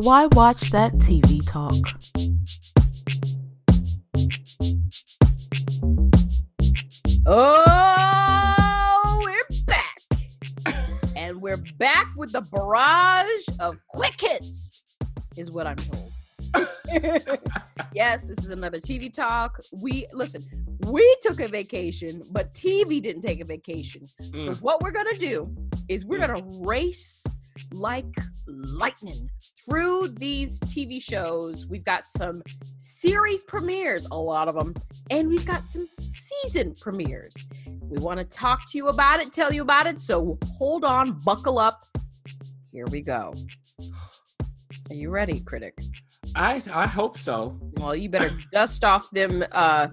Why 0.00 0.26
Watch 0.32 0.70
That 0.70 0.94
TV 0.94 1.46
Talk. 1.46 1.74
Oh, 7.26 9.20
we're 9.22 9.46
back. 9.66 9.98
and 11.14 11.42
we're 11.42 11.58
back 11.76 12.06
with 12.16 12.32
the 12.32 12.40
barrage 12.40 13.26
of 13.58 13.76
quick 13.88 14.18
hits, 14.18 14.70
is 15.36 15.50
what 15.50 15.66
I'm 15.66 15.76
told. 15.76 16.10
yes, 17.92 18.22
this 18.22 18.38
is 18.38 18.48
another 18.48 18.78
TV 18.80 19.12
talk. 19.12 19.60
We 19.70 20.06
listen, 20.14 20.46
we 20.86 21.14
took 21.20 21.40
a 21.40 21.46
vacation, 21.46 22.22
but 22.30 22.54
TV 22.54 23.02
didn't 23.02 23.20
take 23.20 23.42
a 23.42 23.44
vacation. 23.44 24.08
Mm. 24.22 24.44
So, 24.44 24.54
what 24.62 24.80
we're 24.80 24.92
gonna 24.92 25.12
do 25.12 25.54
is 25.90 26.06
we're 26.06 26.20
gonna 26.20 26.42
race 26.66 27.26
like 27.72 28.14
lightning 28.46 29.30
through 29.64 30.08
these 30.08 30.58
TV 30.60 31.02
shows. 31.02 31.66
We've 31.66 31.84
got 31.84 32.08
some 32.08 32.42
series 32.78 33.42
premieres, 33.42 34.06
a 34.10 34.16
lot 34.16 34.48
of 34.48 34.54
them, 34.54 34.74
and 35.10 35.28
we've 35.28 35.46
got 35.46 35.62
some 35.64 35.88
season 36.10 36.74
premieres. 36.80 37.36
We 37.82 37.98
want 37.98 38.18
to 38.18 38.24
talk 38.24 38.70
to 38.70 38.78
you 38.78 38.88
about 38.88 39.20
it, 39.20 39.32
tell 39.32 39.52
you 39.52 39.62
about 39.62 39.86
it. 39.86 40.00
So 40.00 40.38
hold 40.58 40.84
on, 40.84 41.20
buckle 41.20 41.58
up. 41.58 41.86
Here 42.70 42.86
we 42.86 43.00
go. 43.00 43.34
Are 44.88 44.94
you 44.94 45.10
ready, 45.10 45.40
critic? 45.40 45.74
I 46.34 46.62
I 46.72 46.86
hope 46.86 47.18
so. 47.18 47.58
Well, 47.74 47.96
you 47.96 48.08
better 48.08 48.30
dust 48.52 48.84
off 48.84 49.10
them 49.10 49.44
uh, 49.52 49.88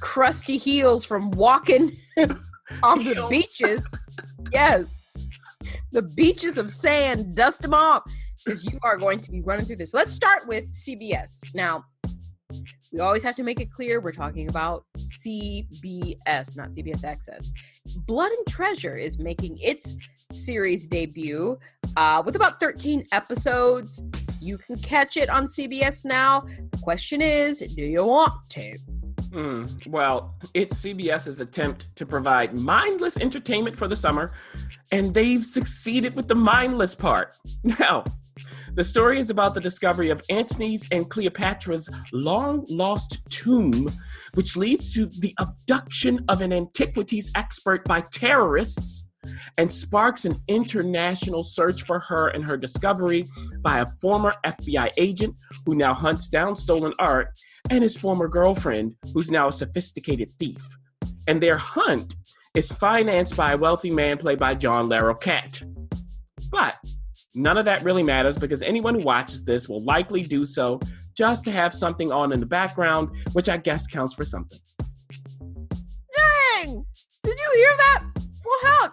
crusty 0.00 0.58
heels 0.58 1.04
from 1.04 1.30
walking 1.30 1.96
on 2.82 3.04
the 3.04 3.26
beaches. 3.30 3.90
Yes 4.52 4.97
the 5.92 6.02
beaches 6.02 6.58
of 6.58 6.70
sand, 6.70 7.34
dust 7.34 7.62
them 7.62 7.74
off, 7.74 8.02
because 8.44 8.64
you 8.64 8.78
are 8.82 8.96
going 8.96 9.20
to 9.20 9.30
be 9.30 9.40
running 9.40 9.66
through 9.66 9.76
this. 9.76 9.94
Let's 9.94 10.10
start 10.10 10.46
with 10.46 10.66
CBS. 10.72 11.54
Now, 11.54 11.84
we 12.92 13.00
always 13.00 13.22
have 13.22 13.34
to 13.34 13.42
make 13.42 13.60
it 13.60 13.70
clear 13.70 14.00
we're 14.00 14.12
talking 14.12 14.48
about 14.48 14.84
CBS, 14.96 16.56
not 16.56 16.70
CBS 16.70 17.04
Access. 17.04 17.50
Blood 18.06 18.30
and 18.30 18.46
Treasure 18.46 18.96
is 18.96 19.18
making 19.18 19.58
its 19.60 19.94
series 20.32 20.86
debut 20.86 21.58
uh, 21.96 22.22
with 22.24 22.36
about 22.36 22.60
13 22.60 23.06
episodes. 23.12 24.02
You 24.40 24.56
can 24.56 24.78
catch 24.78 25.16
it 25.16 25.28
on 25.28 25.46
CBS 25.46 26.04
now. 26.04 26.46
The 26.70 26.78
question 26.78 27.20
is, 27.20 27.60
do 27.60 27.82
you 27.82 28.04
want 28.04 28.32
to? 28.50 28.78
Mm, 29.30 29.86
well, 29.88 30.34
it's 30.54 30.84
CBS's 30.84 31.40
attempt 31.40 31.94
to 31.96 32.06
provide 32.06 32.54
mindless 32.54 33.18
entertainment 33.18 33.76
for 33.76 33.86
the 33.86 33.96
summer, 33.96 34.32
and 34.90 35.12
they've 35.12 35.44
succeeded 35.44 36.16
with 36.16 36.28
the 36.28 36.34
mindless 36.34 36.94
part. 36.94 37.36
Now, 37.78 38.04
the 38.74 38.84
story 38.84 39.18
is 39.18 39.30
about 39.30 39.54
the 39.54 39.60
discovery 39.60 40.10
of 40.10 40.22
Antony's 40.30 40.86
and 40.92 41.10
Cleopatra's 41.10 41.90
long 42.12 42.64
lost 42.68 43.18
tomb, 43.28 43.92
which 44.34 44.56
leads 44.56 44.94
to 44.94 45.06
the 45.06 45.34
abduction 45.38 46.24
of 46.28 46.40
an 46.40 46.52
antiquities 46.52 47.30
expert 47.34 47.84
by 47.84 48.02
terrorists 48.12 49.08
and 49.56 49.70
sparks 49.70 50.24
an 50.24 50.40
international 50.48 51.42
search 51.42 51.82
for 51.82 51.98
her 51.98 52.28
and 52.28 52.44
her 52.44 52.56
discovery 52.56 53.28
by 53.60 53.80
a 53.80 53.86
former 54.00 54.32
FBI 54.46 54.90
agent 54.96 55.34
who 55.66 55.74
now 55.74 55.92
hunts 55.92 56.28
down 56.28 56.54
stolen 56.54 56.94
art 56.98 57.28
and 57.70 57.82
his 57.82 57.96
former 57.96 58.28
girlfriend, 58.28 58.94
who's 59.14 59.30
now 59.30 59.48
a 59.48 59.52
sophisticated 59.52 60.30
thief. 60.38 60.62
And 61.26 61.42
their 61.42 61.58
hunt 61.58 62.14
is 62.54 62.72
financed 62.72 63.36
by 63.36 63.52
a 63.52 63.58
wealthy 63.58 63.90
man 63.90 64.18
played 64.18 64.38
by 64.38 64.54
John 64.54 64.88
Larroquette. 64.88 65.62
But 66.50 66.76
none 67.34 67.58
of 67.58 67.66
that 67.66 67.84
really 67.84 68.02
matters 68.02 68.38
because 68.38 68.62
anyone 68.62 68.94
who 68.94 69.04
watches 69.04 69.44
this 69.44 69.68
will 69.68 69.84
likely 69.84 70.22
do 70.22 70.44
so 70.44 70.80
just 71.16 71.44
to 71.44 71.50
have 71.50 71.74
something 71.74 72.12
on 72.12 72.32
in 72.32 72.40
the 72.40 72.46
background, 72.46 73.10
which 73.32 73.48
I 73.48 73.56
guess 73.56 73.86
counts 73.86 74.14
for 74.14 74.24
something. 74.24 74.58
Dang! 76.16 76.84
Did 77.24 77.38
you 77.38 77.52
hear 77.56 77.76
that? 77.76 78.04
Well, 78.44 78.58
heck, 78.62 78.92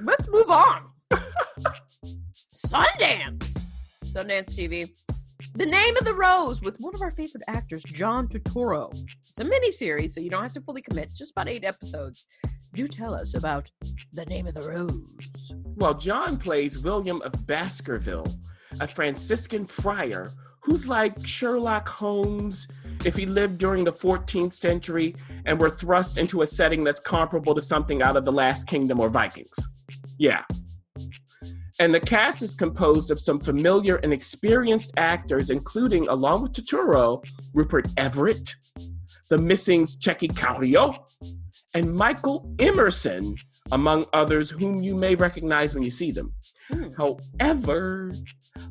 let's 0.00 0.26
move 0.28 0.50
on. 0.50 0.88
Sundance! 2.54 3.56
Sundance 4.06 4.50
TV. 4.50 4.90
The 5.54 5.66
Name 5.66 5.96
of 5.96 6.04
the 6.04 6.14
Rose 6.14 6.60
with 6.60 6.78
one 6.80 6.94
of 6.94 7.02
our 7.02 7.12
favorite 7.12 7.44
actors, 7.46 7.84
John 7.84 8.26
Turturro. 8.26 8.92
It's 9.28 9.38
a 9.38 9.44
mini 9.44 9.70
series, 9.70 10.12
so 10.12 10.20
you 10.20 10.30
don't 10.30 10.42
have 10.42 10.52
to 10.54 10.60
fully 10.60 10.82
commit, 10.82 11.14
just 11.14 11.30
about 11.30 11.48
eight 11.48 11.64
episodes. 11.64 12.26
Do 12.74 12.88
tell 12.88 13.14
us 13.14 13.34
about 13.34 13.70
The 14.12 14.24
Name 14.26 14.48
of 14.48 14.54
the 14.54 14.62
Rose. 14.62 15.52
Well, 15.76 15.94
John 15.94 16.38
plays 16.38 16.78
William 16.78 17.22
of 17.22 17.46
Baskerville, 17.46 18.36
a 18.80 18.86
Franciscan 18.88 19.64
friar 19.64 20.32
who's 20.60 20.88
like 20.88 21.24
Sherlock 21.24 21.88
Holmes 21.88 22.66
if 23.04 23.14
he 23.14 23.24
lived 23.24 23.58
during 23.58 23.84
the 23.84 23.92
14th 23.92 24.52
century 24.52 25.14
and 25.46 25.60
were 25.60 25.70
thrust 25.70 26.18
into 26.18 26.42
a 26.42 26.46
setting 26.46 26.82
that's 26.82 27.00
comparable 27.00 27.54
to 27.54 27.62
something 27.62 28.02
out 28.02 28.16
of 28.16 28.24
The 28.24 28.32
Last 28.32 28.66
Kingdom 28.66 28.98
or 28.98 29.08
Vikings. 29.08 29.56
Yeah, 30.18 30.42
and 31.78 31.94
the 31.94 32.00
cast 32.00 32.42
is 32.42 32.54
composed 32.54 33.10
of 33.10 33.20
some 33.20 33.38
familiar 33.38 33.96
and 33.96 34.12
experienced 34.12 34.92
actors, 34.96 35.50
including, 35.50 36.08
along 36.08 36.42
with 36.42 36.52
Turturro, 36.52 37.24
Rupert 37.54 37.86
Everett, 37.96 38.54
the 39.28 39.38
missing's 39.38 39.96
Tchéky 39.96 40.32
Karyo, 40.32 40.98
and 41.74 41.94
Michael 41.94 42.52
Emerson, 42.58 43.36
among 43.70 44.06
others 44.12 44.50
whom 44.50 44.82
you 44.82 44.96
may 44.96 45.14
recognize 45.14 45.74
when 45.74 45.84
you 45.84 45.90
see 45.90 46.10
them. 46.10 46.32
Hmm. 46.70 46.88
However, 46.96 48.12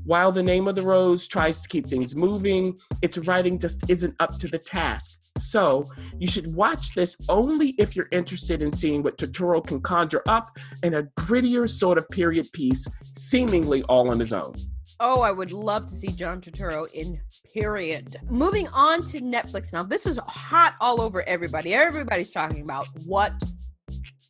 while 0.03 0.31
the 0.31 0.43
name 0.43 0.67
of 0.67 0.75
the 0.75 0.81
rose 0.81 1.27
tries 1.27 1.61
to 1.61 1.69
keep 1.69 1.87
things 1.87 2.15
moving, 2.15 2.77
its 3.01 3.17
writing 3.19 3.57
just 3.57 3.89
isn't 3.89 4.15
up 4.19 4.37
to 4.39 4.47
the 4.47 4.59
task. 4.59 5.17
So 5.37 5.89
you 6.17 6.27
should 6.27 6.53
watch 6.53 6.93
this 6.93 7.17
only 7.29 7.69
if 7.77 7.95
you're 7.95 8.09
interested 8.11 8.61
in 8.61 8.71
seeing 8.71 9.03
what 9.03 9.17
Turturro 9.17 9.65
can 9.65 9.81
conjure 9.81 10.23
up 10.27 10.57
in 10.83 10.95
a 10.95 11.03
grittier 11.19 11.69
sort 11.69 11.97
of 11.97 12.07
period 12.09 12.51
piece, 12.53 12.87
seemingly 13.15 13.83
all 13.83 14.09
on 14.09 14.19
his 14.19 14.33
own. 14.33 14.55
Oh, 14.99 15.21
I 15.21 15.31
would 15.31 15.51
love 15.51 15.85
to 15.85 15.93
see 15.93 16.07
John 16.07 16.41
Turturro 16.41 16.91
in 16.91 17.19
period. 17.53 18.17
Moving 18.29 18.67
on 18.69 19.03
to 19.05 19.19
Netflix 19.19 19.71
now. 19.71 19.83
This 19.83 20.05
is 20.05 20.19
hot 20.27 20.75
all 20.81 21.01
over 21.01 21.21
everybody. 21.23 21.73
Everybody's 21.73 22.31
talking 22.31 22.61
about 22.61 22.87
what 23.05 23.33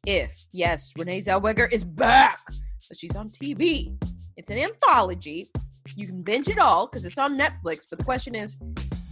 if. 0.06 0.34
Yes, 0.52 0.94
Renee 0.98 1.22
Zellweger 1.22 1.72
is 1.72 1.84
back, 1.84 2.40
but 2.90 2.98
she's 2.98 3.16
on 3.16 3.30
TV. 3.30 3.98
It's 4.36 4.50
an 4.50 4.58
anthology. 4.58 5.52
You 5.96 6.06
can 6.06 6.22
binge 6.22 6.50
it 6.50 6.60
all 6.60 6.88
because 6.88 7.06
it's 7.06 7.18
on 7.18 7.38
Netflix. 7.38 7.86
But 7.90 8.00
the 8.00 8.06
question 8.06 8.36
is, 8.36 8.58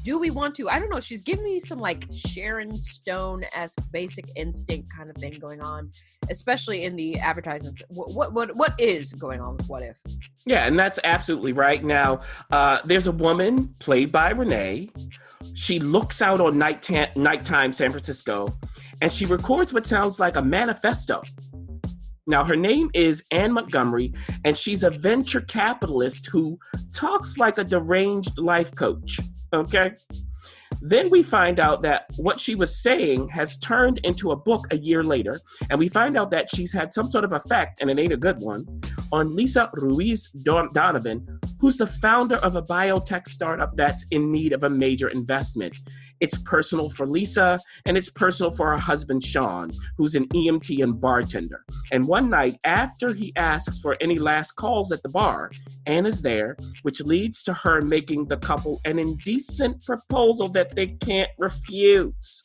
do 0.05 0.19
we 0.19 0.29
want 0.29 0.53
to? 0.53 0.69
I 0.69 0.77
don't 0.77 0.91
know. 0.91 0.99
She's 0.99 1.23
giving 1.23 1.43
me 1.43 1.57
some 1.57 1.79
like 1.79 2.05
Sharon 2.13 2.79
Stone 2.79 3.43
esque 3.55 3.79
basic 3.91 4.25
instinct 4.35 4.88
kind 4.95 5.09
of 5.09 5.16
thing 5.16 5.33
going 5.41 5.61
on, 5.61 5.91
especially 6.29 6.84
in 6.84 6.96
the 6.96 7.17
advertisements. 7.19 7.81
What, 7.90 8.13
what 8.13 8.31
what 8.31 8.55
what 8.55 8.79
is 8.79 9.13
going 9.13 9.41
on 9.41 9.57
with 9.57 9.67
What 9.67 9.81
If? 9.81 9.97
Yeah, 10.46 10.67
and 10.67 10.78
that's 10.78 10.99
absolutely 11.03 11.53
right. 11.53 11.84
Now, 11.84 12.19
uh, 12.52 12.81
there's 12.85 13.07
a 13.07 13.11
woman 13.11 13.73
played 13.79 14.11
by 14.11 14.29
Renee. 14.29 14.91
She 15.55 15.79
looks 15.79 16.22
out 16.22 16.40
on 16.40 16.59
night 16.59 16.84
ta- 16.84 17.09
nighttime 17.16 17.73
San 17.73 17.90
Francisco, 17.90 18.55
and 19.01 19.11
she 19.11 19.25
records 19.25 19.73
what 19.73 19.87
sounds 19.87 20.19
like 20.19 20.35
a 20.35 20.41
manifesto. 20.41 21.23
Now, 22.28 22.43
her 22.43 22.55
name 22.55 22.91
is 22.93 23.23
Anne 23.31 23.53
Montgomery, 23.53 24.13
and 24.43 24.55
she's 24.55 24.84
a 24.84 24.91
venture 24.91 25.41
capitalist 25.41 26.28
who 26.28 26.59
talks 26.93 27.40
like 27.40 27.58
a 27.58 27.63
deranged 27.63 28.37
life 28.37 28.73
coach. 28.75 29.19
Okay. 29.55 29.93
Then 30.81 31.09
we 31.09 31.23
find 31.23 31.59
out 31.59 31.81
that 31.84 32.05
what 32.17 32.40
she 32.40 32.53
was 32.53 32.84
saying 32.84 33.29
has 33.29 33.57
turned 33.57 33.99
into 34.03 34.31
a 34.31 34.35
book 34.35 34.67
a 34.72 34.78
year 34.78 35.03
later, 35.03 35.40
and 35.69 35.79
we 35.79 35.87
find 35.87 36.17
out 36.17 36.29
that 36.31 36.49
she's 36.53 36.73
had 36.73 36.93
some 36.93 37.09
sort 37.09 37.23
of 37.23 37.34
effect, 37.34 37.81
and 37.81 37.90
it 37.90 37.97
ain't 37.97 38.13
a 38.13 38.17
good 38.17 38.40
one, 38.40 38.67
on 39.11 39.35
Lisa 39.35 39.69
Ruiz 39.73 40.28
Donovan, 40.43 41.40
who's 41.59 41.78
the 41.78 41.87
founder 41.87 42.35
of 42.37 42.55
a 42.55 42.61
biotech 42.61 43.28
startup 43.28 43.75
that's 43.75 44.05
in 44.11 44.31
need 44.31 44.53
of 44.53 44.63
a 44.63 44.69
major 44.69 45.07
investment. 45.07 45.79
It's 46.20 46.38
personal 46.38 46.90
for 46.90 47.06
Lisa, 47.06 47.59
and 47.85 47.97
it's 47.97 48.09
personal 48.09 48.52
for 48.52 48.72
her 48.72 48.78
husband, 48.78 49.23
Sean, 49.23 49.72
who's 49.97 50.16
an 50.16 50.28
EMT 50.29 50.82
and 50.82 51.00
bartender. 51.00 51.66
And 51.91 52.08
one 52.08 52.29
night, 52.29 52.58
after 52.64 53.14
he 53.14 53.34
asks 53.35 53.79
for 53.79 53.97
any 54.02 54.17
last 54.17 54.53
calls 54.53 54.91
at 54.91 55.03
the 55.03 55.09
bar, 55.09 55.52
Anna's 55.85 56.22
there, 56.22 56.58
which 56.84 57.02
leads 57.02 57.44
to 57.44 57.53
her 57.53 57.82
making 57.82 58.28
the 58.28 58.38
couple 58.38 58.79
an 58.85 59.00
indecent 59.00 59.84
proposal 59.84 60.50
that 60.50 60.76
they 60.76 60.88
can't 60.88 61.29
refuse. 61.38 62.44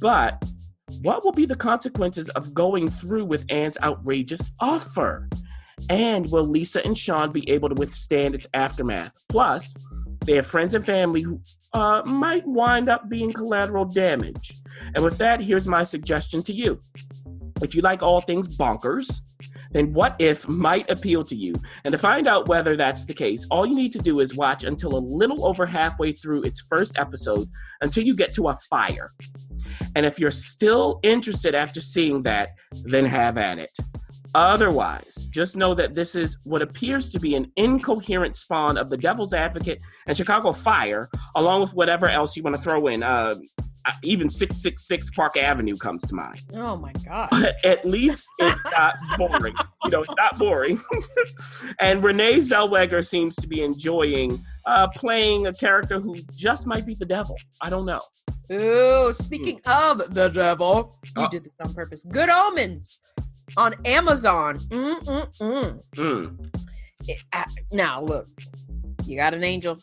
But 0.00 0.42
what 1.02 1.24
will 1.24 1.32
be 1.32 1.46
the 1.46 1.56
consequences 1.56 2.28
of 2.30 2.54
going 2.54 2.88
through 2.88 3.24
with 3.24 3.44
Anne's 3.48 3.78
outrageous 3.82 4.52
offer? 4.60 5.28
And 5.88 6.30
will 6.30 6.46
Lisa 6.46 6.84
and 6.84 6.96
Sean 6.96 7.32
be 7.32 7.48
able 7.48 7.68
to 7.68 7.74
withstand 7.74 8.34
its 8.34 8.46
aftermath? 8.54 9.12
Plus, 9.28 9.74
they 10.26 10.36
have 10.36 10.46
friends 10.46 10.74
and 10.74 10.84
family 10.84 11.22
who 11.22 11.40
uh, 11.72 12.02
might 12.06 12.46
wind 12.46 12.88
up 12.88 13.08
being 13.08 13.32
collateral 13.32 13.84
damage. 13.84 14.58
And 14.94 15.04
with 15.04 15.18
that, 15.18 15.40
here's 15.40 15.68
my 15.68 15.82
suggestion 15.82 16.42
to 16.44 16.52
you. 16.52 16.80
If 17.62 17.74
you 17.74 17.82
like 17.82 18.02
all 18.02 18.20
things 18.20 18.48
bonkers, 18.48 19.20
then 19.72 19.92
What 19.92 20.16
If 20.18 20.48
might 20.48 20.90
appeal 20.90 21.22
to 21.24 21.36
you. 21.36 21.54
And 21.84 21.92
to 21.92 21.98
find 21.98 22.26
out 22.26 22.48
whether 22.48 22.76
that's 22.76 23.04
the 23.04 23.14
case, 23.14 23.46
all 23.50 23.66
you 23.66 23.74
need 23.74 23.92
to 23.92 23.98
do 23.98 24.20
is 24.20 24.34
watch 24.34 24.64
until 24.64 24.96
a 24.96 24.98
little 24.98 25.46
over 25.46 25.66
halfway 25.66 26.12
through 26.12 26.42
its 26.42 26.60
first 26.60 26.98
episode 26.98 27.48
until 27.80 28.04
you 28.04 28.14
get 28.14 28.34
to 28.34 28.48
a 28.48 28.58
fire. 28.68 29.12
And 29.94 30.04
if 30.04 30.18
you're 30.18 30.30
still 30.30 30.98
interested 31.02 31.54
after 31.54 31.80
seeing 31.80 32.22
that, 32.22 32.50
then 32.84 33.06
have 33.06 33.38
at 33.38 33.58
it. 33.58 33.76
Otherwise, 34.34 35.26
just 35.30 35.56
know 35.56 35.74
that 35.74 35.94
this 35.94 36.14
is 36.14 36.38
what 36.44 36.62
appears 36.62 37.08
to 37.10 37.18
be 37.18 37.34
an 37.34 37.50
incoherent 37.56 38.36
spawn 38.36 38.76
of 38.76 38.88
the 38.90 38.96
Devil's 38.96 39.34
Advocate 39.34 39.80
and 40.06 40.16
Chicago 40.16 40.52
Fire, 40.52 41.08
along 41.36 41.62
with 41.62 41.74
whatever 41.74 42.08
else 42.08 42.36
you 42.36 42.42
want 42.42 42.54
to 42.56 42.62
throw 42.62 42.86
in. 42.86 43.02
Uh, 43.02 43.36
uh, 43.86 43.92
even 44.02 44.28
666 44.28 45.08
Park 45.16 45.38
Avenue 45.38 45.74
comes 45.74 46.02
to 46.02 46.14
mind. 46.14 46.42
Oh 46.54 46.76
my 46.76 46.92
God. 47.04 47.28
But 47.32 47.64
at 47.64 47.84
least 47.86 48.26
it's 48.38 48.58
not 48.76 48.94
boring. 49.16 49.54
you 49.84 49.90
know, 49.90 50.00
it's 50.02 50.14
not 50.18 50.38
boring. 50.38 50.78
and 51.80 52.04
Renee 52.04 52.36
Zellweger 52.36 53.04
seems 53.04 53.34
to 53.36 53.48
be 53.48 53.62
enjoying 53.62 54.38
uh, 54.66 54.88
playing 54.88 55.46
a 55.46 55.52
character 55.54 55.98
who 55.98 56.14
just 56.34 56.66
might 56.66 56.84
be 56.84 56.94
the 56.94 57.06
devil. 57.06 57.36
I 57.62 57.70
don't 57.70 57.86
know. 57.86 58.02
Ooh, 58.52 59.12
speaking 59.14 59.60
of 59.64 60.12
the 60.14 60.28
devil, 60.28 60.98
you 61.16 61.22
Oh. 61.24 61.28
did 61.30 61.44
this 61.44 61.52
on 61.64 61.72
purpose. 61.72 62.04
Good 62.10 62.28
Omens 62.28 62.98
on 63.56 63.74
Amazon. 63.84 64.58
Mm, 64.70 66.38
It- 67.08 67.22
uh, 67.32 67.44
now, 67.72 68.02
look, 68.02 68.28
you 69.04 69.16
got 69.16 69.34
an 69.34 69.42
angel, 69.44 69.78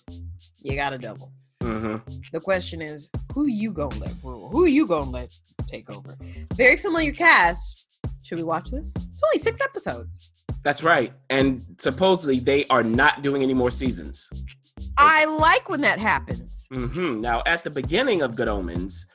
you 0.62 0.76
got 0.76 0.94
a 0.94 0.98
devil. 0.98 1.32
mhm. 1.62 2.02
The 2.32 2.40
question 2.40 2.82
is, 2.82 3.10
who 3.34 3.48
you 3.48 3.72
gonna 3.74 3.96
let 3.98 4.14
rule? 4.24 4.50
Who 4.50 4.66
you 4.66 4.86
gonna 4.88 5.10
let 5.12 5.34
take 5.66 5.90
over? 5.90 6.16
Very 6.56 6.78
familiar 6.78 7.12
cast. 7.12 7.86
Should 8.24 8.38
we 8.38 8.44
watch 8.44 8.70
this? 8.72 8.94
It's 8.96 9.24
only 9.24 9.40
six 9.40 9.60
episodes. 9.62 10.30
That's 10.64 10.84
right. 10.84 11.14
And 11.30 11.66
supposedly 11.80 12.40
they 12.40 12.66
are 12.68 12.84
not 12.84 13.22
doing 13.22 13.42
any 13.44 13.54
more 13.54 13.72
seasons. 13.72 14.30
I 14.98 15.26
like 15.26 15.70
when 15.70 15.82
that 15.82 16.00
happens. 16.00 16.68
hmm 16.72 17.22
Now, 17.22 17.42
at 17.46 17.64
the 17.64 17.70
beginning 17.70 18.22
of 18.22 18.36
Good 18.36 18.48
Omens, 18.48 19.06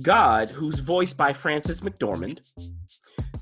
God, 0.00 0.48
who's 0.50 0.80
voiced 0.80 1.16
by 1.16 1.32
Frances 1.32 1.80
McDormand, 1.80 2.40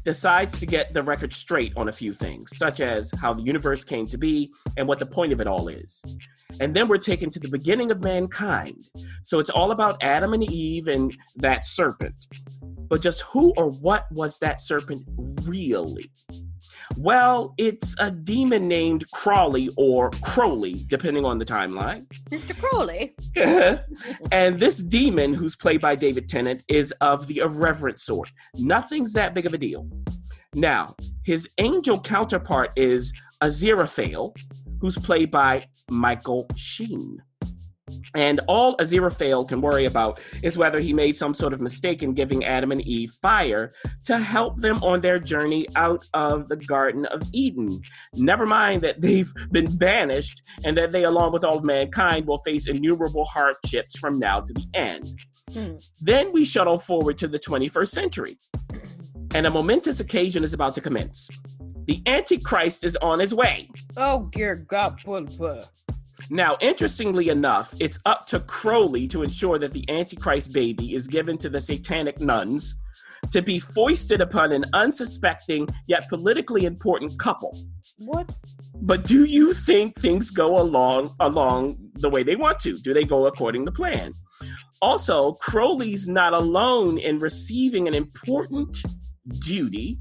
decides 0.05 0.59
to 0.61 0.67
get 0.67 0.93
the 0.95 1.03
record 1.03 1.33
straight 1.33 1.73
on 1.77 1.89
a 1.89 1.93
few 1.93 2.13
things, 2.13 2.57
such 2.57 2.81
as 2.81 3.11
how 3.21 3.33
the 3.35 3.43
universe 3.43 3.85
came 3.85 4.07
to 4.07 4.19
be 4.19 4.51
and 4.77 4.87
what 4.87 4.99
the 4.99 5.07
point 5.07 5.33
of 5.33 5.41
it 5.41 5.47
all 5.47 5.69
is. 5.69 6.03
And 6.61 6.75
then 6.75 6.89
we're 6.89 6.99
taken 6.99 7.31
to 7.31 7.39
the 7.39 7.49
beginning 7.49 7.91
of 7.91 8.03
mankind. 8.03 8.89
So 9.23 9.39
it's 9.39 9.51
all 9.51 9.71
about 9.71 10.03
Adam 10.03 10.33
and 10.35 10.43
Eve 10.43 10.89
and 10.89 11.17
that 11.37 11.65
serpent. 11.65 12.27
But 12.63 13.03
just 13.03 13.23
who 13.23 13.53
or 13.57 13.71
what 13.71 14.11
was 14.11 14.39
that 14.39 14.61
serpent 14.61 15.05
really? 15.45 16.11
Well, 16.97 17.55
it's 17.57 17.95
a 17.99 18.11
demon 18.11 18.69
named 18.69 19.11
Crawly 19.11 19.71
or 19.77 20.11
Crowley, 20.23 20.85
depending 20.87 21.25
on 21.25 21.39
the 21.39 21.45
timeline. 21.45 22.07
Mr. 22.31 22.57
Crowley. 22.59 23.15
and 24.33 24.59
this 24.59 24.83
demon, 24.83 25.33
who's 25.33 25.57
played 25.57 25.81
by 25.81 25.95
David 25.95 26.29
Tennant, 26.29 26.63
is 26.69 26.93
of 27.01 27.27
the 27.27 27.39
irreverent 27.39 27.99
sort. 27.99 28.31
Nothing's 28.57 29.13
that 29.15 29.35
big 29.35 29.47
of 29.47 29.55
a 29.55 29.59
deal. 29.59 29.89
Now, 30.55 30.97
his 31.25 31.49
angel 31.59 32.01
counterpart 32.01 32.73
is 32.77 33.13
Aziraphale, 33.43 34.37
who's 34.81 34.99
played 34.99 35.31
by 35.31 35.65
Michael 35.91 36.47
Sheen. 36.57 37.23
And 38.15 38.41
all 38.49 38.77
Aziraphale 38.77 39.47
can 39.49 39.61
worry 39.61 39.85
about 39.85 40.21
is 40.43 40.59
whether 40.59 40.81
he 40.81 40.93
made 40.93 41.17
some 41.17 41.35
sort 41.35 41.53
of 41.53 41.61
mistake 41.61 42.03
in 42.03 42.15
giving 42.15 42.45
Adam 42.45 42.73
and 42.73 42.81
Eve 42.83 43.11
fire 43.23 43.73
to 44.05 44.19
help 44.19 44.59
them 44.59 44.83
on 44.83 45.01
their 45.01 45.19
journey 45.19 45.67
out 45.77 46.05
of 46.15 46.49
the 46.49 46.57
Garden 46.57 47.07
of 47.07 47.23
Eden. 47.33 47.81
Never 48.15 48.47
mind 48.47 48.83
that 48.83 49.01
they've 49.01 49.33
been 49.51 49.77
banished 49.77 50.43
and 50.65 50.77
that 50.77 50.93
they, 50.93 51.05
along 51.05 51.33
with 51.33 51.45
all 51.45 51.59
of 51.59 51.65
mankind, 51.65 52.27
will 52.27 52.39
face 52.39 52.69
innumerable 52.69 53.25
hardships 53.25 53.99
from 53.99 54.19
now 54.19 54.41
to 54.41 54.53
the 54.53 54.67
end. 54.75 55.21
Hmm. 55.53 55.77
Then 56.01 56.33
we 56.33 56.45
shuttle 56.45 56.79
forward 56.79 57.19
to 57.19 57.29
the 57.29 57.39
21st 57.39 57.89
century, 57.89 58.39
and 59.35 59.47
a 59.47 59.51
momentous 59.51 60.01
occasion 60.01 60.45
is 60.45 60.55
about 60.55 60.75
to 60.77 60.81
commence. 60.81 61.29
The 61.87 62.03
Antichrist 62.07 62.85
is 62.85 62.97
on 62.97 63.19
his 63.19 63.35
way. 63.35 63.69
Oh, 63.97 64.29
dear 64.31 64.55
God. 64.55 65.03
Pull, 65.03 65.27
pull. 65.27 65.65
Now, 66.29 66.57
interestingly 66.61 67.29
enough, 67.29 67.75
it's 67.81 67.99
up 68.05 68.27
to 68.27 68.41
Crowley 68.41 69.09
to 69.09 69.23
ensure 69.23 69.59
that 69.59 69.73
the 69.73 69.89
Antichrist 69.89 70.53
baby 70.53 70.95
is 70.95 71.07
given 71.07 71.39
to 71.39 71.49
the 71.49 71.61
satanic 71.61 72.21
nuns 72.21 72.75
to 73.31 73.43
be 73.43 73.59
foisted 73.59 74.21
upon 74.21 74.53
an 74.53 74.65
unsuspecting 74.73 75.69
yet 75.87 76.09
politically 76.09 76.65
important 76.65 77.19
couple. 77.19 77.57
What? 77.99 78.31
But 78.83 79.05
do 79.05 79.25
you 79.25 79.53
think 79.53 80.01
things 80.01 80.31
go 80.31 80.59
along 80.59 81.15
along 81.21 81.77
the 81.95 82.09
way 82.09 82.23
they 82.23 82.37
want 82.37 82.59
to? 82.61 82.79
Do 82.79 82.95
they 82.95 83.05
go 83.05 83.27
according 83.27 83.67
to 83.67 83.73
plan? 83.73 84.15
Also, 84.81 85.33
Crowley's 85.35 86.09
not 86.09 86.33
alone 86.33 86.99
in 86.99 87.19
receiving 87.19 87.87
an 87.87 87.95
important 87.95 88.79
duty 89.41 90.01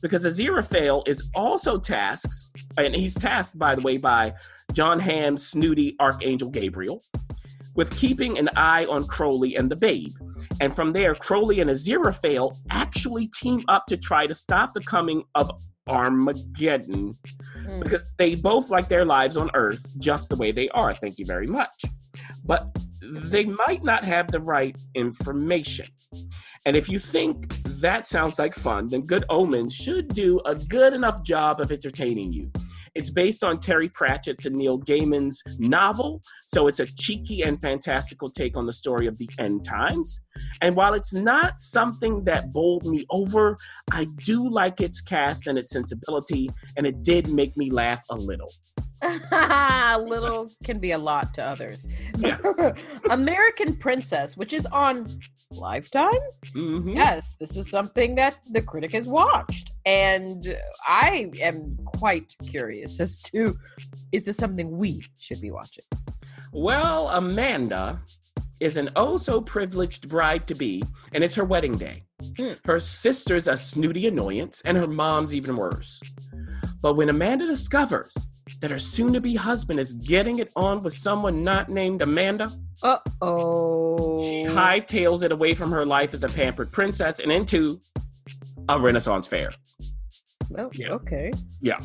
because 0.00 0.24
Aziraphale 0.24 1.06
is 1.08 1.22
also 1.34 1.78
tasked, 1.78 2.62
and 2.76 2.94
he's 2.94 3.14
tasked, 3.14 3.58
by 3.58 3.74
the 3.74 3.82
way, 3.82 3.96
by 3.96 4.34
Jon 4.72 4.98
Hamm's 5.00 5.46
snooty 5.46 5.96
Archangel 6.00 6.50
Gabriel, 6.50 7.02
with 7.74 7.94
keeping 7.96 8.38
an 8.38 8.50
eye 8.56 8.84
on 8.86 9.06
Crowley 9.06 9.56
and 9.56 9.70
the 9.70 9.76
babe. 9.76 10.14
And 10.60 10.74
from 10.74 10.92
there, 10.92 11.14
Crowley 11.14 11.60
and 11.60 11.70
Aziraphale 11.70 12.56
actually 12.70 13.28
team 13.28 13.60
up 13.68 13.86
to 13.86 13.96
try 13.96 14.26
to 14.26 14.34
stop 14.34 14.74
the 14.74 14.80
coming 14.80 15.24
of 15.34 15.50
Armageddon 15.88 17.16
Mm. 17.66 17.82
because 17.82 18.06
they 18.18 18.34
both 18.34 18.70
like 18.70 18.88
their 18.88 19.04
lives 19.04 19.36
on 19.36 19.50
Earth 19.54 19.84
just 19.98 20.28
the 20.28 20.36
way 20.36 20.52
they 20.52 20.68
are. 20.70 20.92
Thank 20.92 21.18
you 21.18 21.26
very 21.26 21.46
much. 21.46 21.84
But 22.44 22.76
they 23.00 23.44
might 23.44 23.82
not 23.82 24.04
have 24.04 24.28
the 24.28 24.40
right 24.40 24.76
information. 24.94 25.86
And 26.64 26.76
if 26.76 26.88
you 26.88 26.98
think 26.98 27.48
that 27.80 28.06
sounds 28.06 28.38
like 28.38 28.54
fun, 28.54 28.88
then 28.88 29.02
Good 29.02 29.24
Omens 29.28 29.74
should 29.74 30.08
do 30.08 30.40
a 30.44 30.54
good 30.54 30.92
enough 30.94 31.24
job 31.24 31.60
of 31.60 31.72
entertaining 31.72 32.32
you. 32.32 32.50
It's 32.94 33.10
based 33.10 33.42
on 33.42 33.58
Terry 33.58 33.88
Pratchett's 33.88 34.44
and 34.44 34.56
Neil 34.56 34.78
Gaiman's 34.78 35.42
novel, 35.58 36.22
so 36.46 36.66
it's 36.66 36.80
a 36.80 36.86
cheeky 36.86 37.42
and 37.42 37.60
fantastical 37.60 38.30
take 38.30 38.56
on 38.56 38.66
the 38.66 38.72
story 38.72 39.06
of 39.06 39.16
the 39.18 39.28
end 39.38 39.64
times. 39.64 40.20
And 40.60 40.76
while 40.76 40.94
it's 40.94 41.14
not 41.14 41.58
something 41.58 42.24
that 42.24 42.52
bowled 42.52 42.84
me 42.84 43.06
over, 43.10 43.56
I 43.90 44.06
do 44.24 44.48
like 44.48 44.80
its 44.80 45.00
cast 45.00 45.46
and 45.46 45.58
its 45.58 45.70
sensibility, 45.70 46.50
and 46.76 46.86
it 46.86 47.02
did 47.02 47.28
make 47.28 47.56
me 47.56 47.70
laugh 47.70 48.02
a 48.10 48.16
little. 48.16 48.52
Little 50.08 50.50
can 50.64 50.78
be 50.78 50.92
a 50.92 50.98
lot 50.98 51.34
to 51.34 51.42
others. 51.42 51.86
American 53.10 53.76
Princess, 53.76 54.36
which 54.36 54.52
is 54.52 54.66
on 54.66 55.20
Lifetime. 55.50 56.20
Mhm. 56.54 56.94
Yes, 56.94 57.36
this 57.38 57.56
is 57.56 57.68
something 57.68 58.14
that 58.14 58.36
the 58.50 58.62
critic 58.62 58.92
has 58.92 59.06
watched. 59.06 59.72
And 59.84 60.56
I 60.86 61.30
am 61.42 61.76
quite 61.84 62.34
curious 62.46 63.00
as 63.00 63.20
to 63.22 63.58
is 64.12 64.24
this 64.24 64.36
something 64.36 64.76
we 64.78 65.02
should 65.18 65.40
be 65.40 65.50
watching? 65.50 65.84
Well, 66.52 67.08
Amanda 67.08 68.00
is 68.60 68.76
an 68.76 68.90
oh 68.96 69.16
so 69.16 69.40
privileged 69.40 70.08
bride 70.08 70.46
to 70.46 70.54
be, 70.54 70.82
and 71.12 71.24
it's 71.24 71.34
her 71.34 71.44
wedding 71.44 71.76
day. 71.76 72.04
Hmm. 72.38 72.52
Her 72.64 72.78
sister's 72.78 73.48
a 73.48 73.56
snooty 73.56 74.06
annoyance, 74.06 74.62
and 74.64 74.76
her 74.76 74.86
mom's 74.86 75.34
even 75.34 75.56
worse. 75.56 76.00
But 76.80 76.94
when 76.94 77.08
Amanda 77.08 77.46
discovers 77.46 78.28
that 78.60 78.70
her 78.70 78.78
soon 78.78 79.12
to 79.12 79.20
be 79.20 79.34
husband 79.34 79.78
is 79.78 79.94
getting 79.94 80.38
it 80.38 80.50
on 80.56 80.82
with 80.82 80.92
someone 80.94 81.44
not 81.44 81.68
named 81.68 82.02
Amanda, 82.02 82.52
Uh 82.82 82.98
oh. 83.20 84.18
she 84.20 84.44
hightails 84.44 85.22
it 85.22 85.30
away 85.32 85.54
from 85.54 85.70
her 85.70 85.86
life 85.86 86.12
as 86.14 86.24
a 86.24 86.28
pampered 86.28 86.72
princess 86.72 87.20
and 87.20 87.30
into 87.30 87.80
a 88.68 88.78
Renaissance 88.78 89.26
fair. 89.26 89.50
Oh, 90.58 90.70
Yeah. 90.74 90.88
okay. 90.90 91.32
Yeah. 91.60 91.80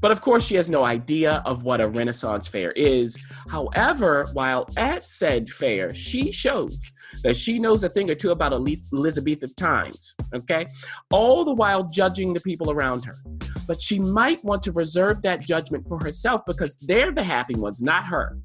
But 0.00 0.10
of 0.10 0.20
course, 0.20 0.44
she 0.46 0.54
has 0.56 0.68
no 0.68 0.84
idea 0.84 1.42
of 1.46 1.64
what 1.64 1.80
a 1.80 1.88
Renaissance 1.88 2.46
fair 2.48 2.72
is. 2.72 3.16
However, 3.48 4.28
while 4.32 4.68
at 4.76 5.08
said 5.08 5.48
fair, 5.48 5.94
she 5.94 6.30
shows 6.32 6.76
that 7.22 7.36
she 7.36 7.58
knows 7.58 7.82
a 7.84 7.88
thing 7.88 8.10
or 8.10 8.14
two 8.14 8.30
about 8.30 8.52
Eliz- 8.52 8.82
Elizabethan 8.92 9.54
times, 9.54 10.14
okay? 10.34 10.66
All 11.10 11.44
the 11.44 11.54
while 11.54 11.84
judging 11.84 12.32
the 12.32 12.40
people 12.40 12.70
around 12.70 13.04
her. 13.04 13.18
But 13.66 13.80
she 13.80 13.98
might 13.98 14.44
want 14.44 14.62
to 14.64 14.72
reserve 14.72 15.22
that 15.22 15.40
judgment 15.40 15.88
for 15.88 15.98
herself 16.02 16.42
because 16.46 16.78
they're 16.82 17.12
the 17.12 17.22
happy 17.24 17.54
ones, 17.54 17.82
not 17.82 18.04
her. 18.04 18.38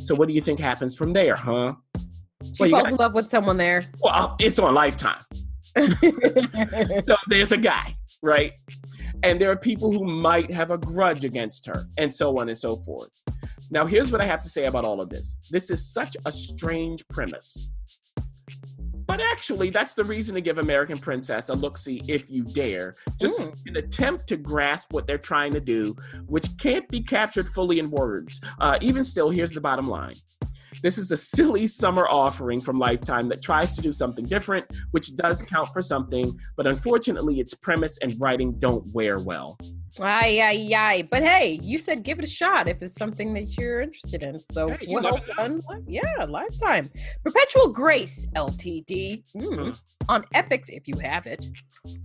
So, 0.00 0.14
what 0.14 0.28
do 0.28 0.34
you 0.34 0.40
think 0.40 0.60
happens 0.60 0.96
from 0.96 1.12
there, 1.12 1.34
huh? 1.36 1.74
She 2.42 2.50
Well, 2.60 2.68
you 2.68 2.74
falls 2.76 2.82
got- 2.84 2.92
in 2.92 2.96
love 2.96 3.14
with 3.14 3.28
someone 3.30 3.56
there. 3.56 3.82
Well, 4.02 4.36
it's 4.38 4.58
on 4.58 4.74
Lifetime. 4.74 5.22
so 7.04 7.16
there's 7.28 7.52
a 7.52 7.56
guy, 7.56 7.94
right? 8.22 8.52
And 9.22 9.40
there 9.40 9.50
are 9.50 9.56
people 9.56 9.92
who 9.92 10.04
might 10.04 10.50
have 10.50 10.70
a 10.70 10.78
grudge 10.78 11.24
against 11.24 11.66
her, 11.66 11.86
and 11.98 12.12
so 12.12 12.38
on 12.38 12.48
and 12.48 12.56
so 12.58 12.76
forth. 12.76 13.10
Now, 13.70 13.86
here's 13.86 14.10
what 14.10 14.20
I 14.20 14.24
have 14.24 14.42
to 14.42 14.48
say 14.48 14.64
about 14.66 14.84
all 14.84 15.00
of 15.00 15.10
this 15.10 15.38
this 15.50 15.70
is 15.70 15.92
such 15.92 16.16
a 16.24 16.32
strange 16.32 17.06
premise. 17.08 17.68
But 19.06 19.20
actually, 19.20 19.70
that's 19.70 19.94
the 19.94 20.04
reason 20.04 20.36
to 20.36 20.40
give 20.40 20.58
American 20.58 20.96
Princess 20.96 21.48
a 21.48 21.54
look 21.54 21.76
see 21.76 22.00
if 22.06 22.30
you 22.30 22.44
dare. 22.44 22.94
Just 23.18 23.40
Mm. 23.40 23.54
an 23.66 23.76
attempt 23.76 24.28
to 24.28 24.36
grasp 24.36 24.92
what 24.92 25.06
they're 25.08 25.18
trying 25.18 25.52
to 25.52 25.60
do, 25.60 25.96
which 26.26 26.46
can't 26.58 26.88
be 26.88 27.00
captured 27.02 27.48
fully 27.48 27.80
in 27.80 27.90
words. 27.90 28.40
Uh, 28.60 28.78
even 28.80 29.02
still, 29.02 29.28
here's 29.30 29.50
the 29.52 29.60
bottom 29.60 29.88
line 29.88 30.14
this 30.82 30.98
is 30.98 31.10
a 31.10 31.16
silly 31.16 31.66
summer 31.66 32.06
offering 32.08 32.60
from 32.60 32.78
Lifetime 32.78 33.28
that 33.28 33.42
tries 33.42 33.76
to 33.76 33.82
do 33.82 33.92
something 33.92 34.24
different, 34.24 34.66
which 34.92 35.14
does 35.16 35.42
count 35.42 35.68
for 35.72 35.82
something, 35.82 36.38
but 36.56 36.66
unfortunately, 36.66 37.40
its 37.40 37.54
premise 37.54 37.98
and 38.02 38.14
writing 38.20 38.52
don't 38.58 38.86
wear 38.92 39.18
well. 39.18 39.58
Aye, 40.00 40.40
aye, 40.42 40.72
aye. 40.76 41.08
But 41.10 41.22
hey, 41.24 41.58
you 41.62 41.76
said 41.78 42.04
give 42.04 42.18
it 42.20 42.24
a 42.24 42.28
shot 42.28 42.68
if 42.68 42.80
it's 42.80 42.94
something 42.94 43.34
that 43.34 43.56
you're 43.58 43.80
interested 43.80 44.22
in. 44.22 44.40
So 44.50 44.68
Hey, 44.70 44.86
well 44.88 45.20
done. 45.36 45.62
Yeah, 45.86 46.24
lifetime. 46.28 46.90
Perpetual 47.24 47.68
Grace 47.72 48.26
LTD 48.36 49.24
mm, 49.36 49.42
Mhm. 49.42 49.78
on 50.08 50.22
Epix 50.34 50.68
if 50.68 50.86
you 50.86 50.96
have 50.98 51.26
it. 51.26 51.46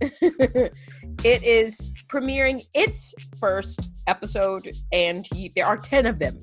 it 1.22 1.42
is 1.42 1.78
premiering 2.08 2.66
its 2.74 3.14
first 3.40 3.90
episode, 4.06 4.74
and 4.92 5.26
you, 5.32 5.50
there 5.54 5.66
are 5.66 5.78
10 5.78 6.06
of 6.06 6.18
them. 6.18 6.42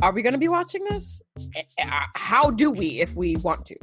Are 0.00 0.12
we 0.12 0.22
going 0.22 0.32
to 0.32 0.38
be 0.38 0.48
watching 0.48 0.84
this? 0.84 1.20
Eh, 1.56 1.62
eh, 1.78 1.90
How 2.14 2.50
do 2.50 2.70
we 2.70 3.00
if 3.00 3.16
we 3.16 3.36
want 3.36 3.66
to? 3.66 3.76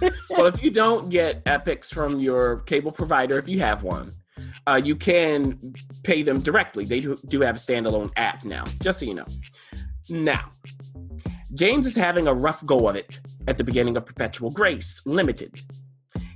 well, 0.30 0.46
if 0.46 0.62
you 0.62 0.70
don't 0.70 1.08
get 1.08 1.44
Epix 1.44 1.92
from 1.92 2.20
your 2.20 2.60
cable 2.60 2.92
provider, 2.92 3.38
if 3.38 3.48
you 3.48 3.60
have 3.60 3.82
one, 3.82 4.14
uh, 4.66 4.80
you 4.82 4.94
can 4.94 5.74
pay 6.02 6.22
them 6.22 6.40
directly. 6.40 6.84
They 6.84 7.00
do, 7.00 7.18
do 7.28 7.40
have 7.40 7.56
a 7.56 7.58
standalone 7.58 8.10
app 8.16 8.44
now, 8.44 8.64
just 8.82 9.00
so 9.00 9.06
you 9.06 9.14
know. 9.14 9.26
Now, 10.10 10.50
James 11.54 11.86
is 11.86 11.96
having 11.96 12.26
a 12.26 12.34
rough 12.34 12.64
go 12.66 12.88
of 12.88 12.96
it 12.96 13.20
at 13.48 13.56
the 13.56 13.64
beginning 13.64 13.96
of 13.96 14.04
Perpetual 14.04 14.50
Grace 14.50 15.00
Limited. 15.06 15.60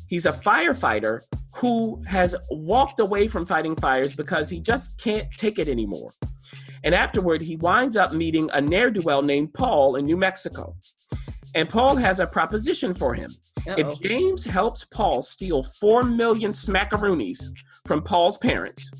He's 0.06 0.24
a 0.24 0.32
firefighter 0.32 1.20
who 1.56 2.02
has 2.06 2.34
walked 2.50 3.00
away 3.00 3.28
from 3.28 3.44
fighting 3.44 3.76
fires 3.76 4.14
because 4.14 4.48
he 4.48 4.60
just 4.60 4.96
can't 4.98 5.30
take 5.32 5.58
it 5.58 5.68
anymore. 5.68 6.14
And 6.88 6.94
afterward, 6.94 7.42
he 7.42 7.56
winds 7.56 7.98
up 7.98 8.14
meeting 8.14 8.48
a 8.54 8.62
ne'er 8.62 8.90
do 8.90 9.02
well 9.02 9.20
named 9.20 9.52
Paul 9.52 9.96
in 9.96 10.06
New 10.06 10.16
Mexico. 10.16 10.74
And 11.54 11.68
Paul 11.68 11.96
has 11.96 12.18
a 12.18 12.26
proposition 12.26 12.94
for 12.94 13.12
him. 13.12 13.30
Uh-oh. 13.58 13.74
If 13.76 14.00
James 14.00 14.46
helps 14.46 14.86
Paul 14.86 15.20
steal 15.20 15.62
4 15.62 16.02
million 16.04 16.52
smackaroonies 16.52 17.50
from 17.86 18.02
Paul's 18.02 18.38
parents, 18.38 18.90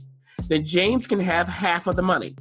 then 0.48 0.66
James 0.66 1.06
can 1.06 1.18
have 1.18 1.48
half 1.48 1.86
of 1.86 1.96
the 1.96 2.02
money. 2.02 2.36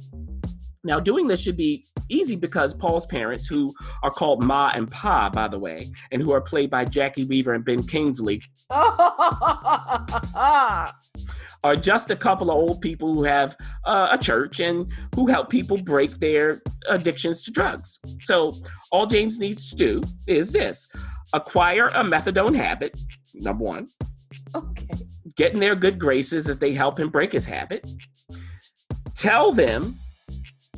Now, 0.84 1.00
doing 1.00 1.26
this 1.26 1.40
should 1.40 1.56
be 1.56 1.86
easy 2.10 2.36
because 2.36 2.74
Paul's 2.74 3.06
parents, 3.06 3.46
who 3.46 3.72
are 4.02 4.10
called 4.10 4.44
Ma 4.44 4.72
and 4.74 4.90
Pa, 4.90 5.30
by 5.30 5.48
the 5.48 5.58
way, 5.58 5.90
and 6.12 6.20
who 6.20 6.32
are 6.32 6.42
played 6.42 6.68
by 6.68 6.84
Jacki 6.84 7.26
Weaver 7.26 7.54
and 7.54 7.64
Ben 7.64 7.84
Kingsley, 7.84 8.42
are 11.64 11.76
just 11.76 12.10
a 12.10 12.16
couple 12.16 12.50
of 12.50 12.56
old 12.56 12.80
people 12.80 13.14
who 13.14 13.24
have 13.24 13.56
uh, 13.84 14.08
a 14.12 14.18
church 14.18 14.60
and 14.60 14.92
who 15.14 15.26
help 15.26 15.50
people 15.50 15.76
break 15.76 16.18
their 16.18 16.62
addictions 16.88 17.42
to 17.44 17.50
drugs. 17.50 17.98
So, 18.20 18.54
all 18.92 19.06
James 19.06 19.38
needs 19.38 19.70
to 19.70 19.76
do 19.76 20.02
is 20.26 20.52
this 20.52 20.86
acquire 21.32 21.86
a 21.88 22.02
methadone 22.02 22.56
habit, 22.56 22.98
number 23.34 23.64
one, 23.64 23.88
okay. 24.54 24.88
get 25.36 25.52
in 25.52 25.60
their 25.60 25.76
good 25.76 25.98
graces 25.98 26.48
as 26.48 26.58
they 26.58 26.72
help 26.72 26.98
him 26.98 27.10
break 27.10 27.32
his 27.32 27.44
habit, 27.44 27.88
tell 29.14 29.52
them 29.52 29.94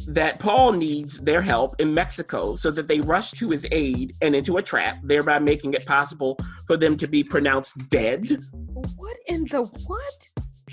that 0.07 0.41
Paul 0.41 0.73
needs 0.73 1.21
their 1.21 1.43
help 1.43 1.77
in 1.79 1.93
Mexico 1.95 2.57
so 2.57 2.71
that 2.73 2.89
they 2.89 3.01
rush 3.01 3.31
to 3.33 3.51
his 3.51 3.67
aid 3.71 4.17
and 4.23 4.35
into 4.35 4.57
a 4.57 4.63
trap, 4.63 4.99
thereby 5.05 5.39
making 5.39 5.75
it 5.75 5.87
possible 5.87 6.39
for 6.67 6.77
them 6.77 6.97
to 6.97 7.07
be 7.07 7.23
pronounced 7.23 7.89
dead 7.91 8.29
What 8.97 9.17
in 9.27 9.45
the 9.45 9.65
what? 9.87 10.30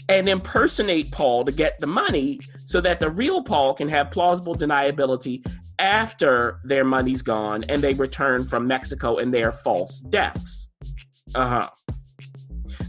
And 0.09 0.29
impersonate 0.29 1.11
Paul 1.11 1.45
to 1.45 1.51
get 1.51 1.79
the 1.79 1.87
money 1.87 2.39
so 2.63 2.81
that 2.81 2.99
the 2.99 3.09
real 3.09 3.43
Paul 3.43 3.73
can 3.73 3.89
have 3.89 4.11
plausible 4.11 4.55
deniability 4.55 5.45
after 5.79 6.59
their 6.63 6.83
money's 6.83 7.21
gone 7.21 7.63
and 7.65 7.81
they 7.81 7.93
return 7.93 8.47
from 8.47 8.67
Mexico 8.67 9.17
in 9.17 9.31
their 9.31 9.51
false 9.51 9.99
deaths. 9.99 10.71
Uh 11.35 11.47
huh. 11.47 11.69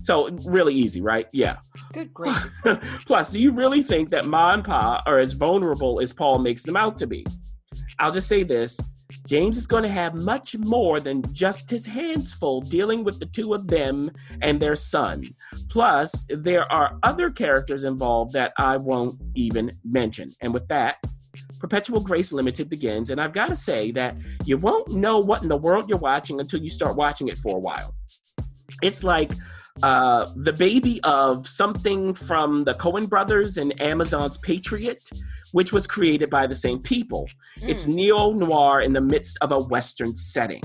So, 0.01 0.31
really 0.45 0.75
easy, 0.75 1.01
right? 1.01 1.27
Yeah. 1.33 1.59
Good 1.93 2.15
gracious. 2.15 2.51
Plus, 3.07 3.33
do 3.33 3.41
you 3.41 3.53
really 3.53 3.83
think 3.83 4.11
that 4.11 4.27
Ma 4.27 4.55
and 4.55 4.65
Pa 4.65 5.03
are 5.07 5.19
as 5.19 5.33
vulnerable 5.33 6.01
as 6.01 6.13
Paul 6.13 6.39
makes 6.39 6.63
them 6.63 6.77
out 6.77 6.97
to 6.99 7.07
be? 7.07 7.27
I'll 7.99 8.13
just 8.13 8.29
say 8.29 8.43
this 8.45 8.79
James 9.27 9.57
is 9.57 9.67
going 9.67 9.83
to 9.83 9.89
have 9.89 10.15
much 10.15 10.57
more 10.57 11.01
than 11.01 11.23
just 11.33 11.71
his 11.71 11.87
hands 11.87 12.35
full 12.35 12.61
dealing 12.61 13.05
with 13.05 13.19
the 13.19 13.27
two 13.27 13.55
of 13.55 13.67
them 13.67 14.11
and 14.43 14.61
their 14.61 14.77
son. 14.77 15.25
Plus, 15.71 16.27
there 16.29 16.71
are 16.71 16.99
other 17.03 17.31
characters 17.31 17.85
involved 17.85 18.33
that 18.33 18.53
I 18.59 18.77
won't 18.77 19.19
even 19.35 19.79
mention. 19.85 20.35
And 20.43 20.53
with 20.53 20.69
that, 20.69 20.97
Perpetual 21.59 22.01
Grace 22.01 22.33
Limited 22.33 22.69
begins. 22.69 23.11
And 23.11 23.21
I've 23.21 23.33
got 23.33 23.49
to 23.49 23.57
say 23.57 23.91
that 23.93 24.15
you 24.45 24.59
won't 24.59 24.89
know 24.89 25.19
what 25.19 25.43
in 25.43 25.49
the 25.49 25.57
world 25.57 25.89
you're 25.89 25.99
watching 25.99 26.41
until 26.41 26.61
you 26.61 26.69
start 26.69 26.97
watching 26.97 27.29
it 27.29 27.39
for 27.39 27.57
a 27.57 27.61
while. 27.61 27.95
It's 28.83 29.03
like 29.03 29.33
uh, 29.83 30.31
the 30.37 30.53
baby 30.53 31.01
of 31.05 31.49
something 31.49 32.15
from 32.15 32.65
the 32.65 32.75
Coen 32.75 33.09
brothers 33.09 33.57
and 33.59 33.81
Amazon's 33.81 34.37
Patriot, 34.39 35.09
which 35.53 35.73
was 35.73 35.87
created 35.87 36.31
by 36.31 36.47
the 36.47 36.55
same 36.55 36.81
people. 36.81 37.29
It's 37.57 37.87
mm. 37.87 37.95
neo 37.95 38.31
noir 38.31 38.83
in 38.83 38.93
the 38.93 39.01
midst 39.01 39.39
of 39.41 39.53
a 39.53 39.59
Western 39.59 40.15
setting. 40.15 40.63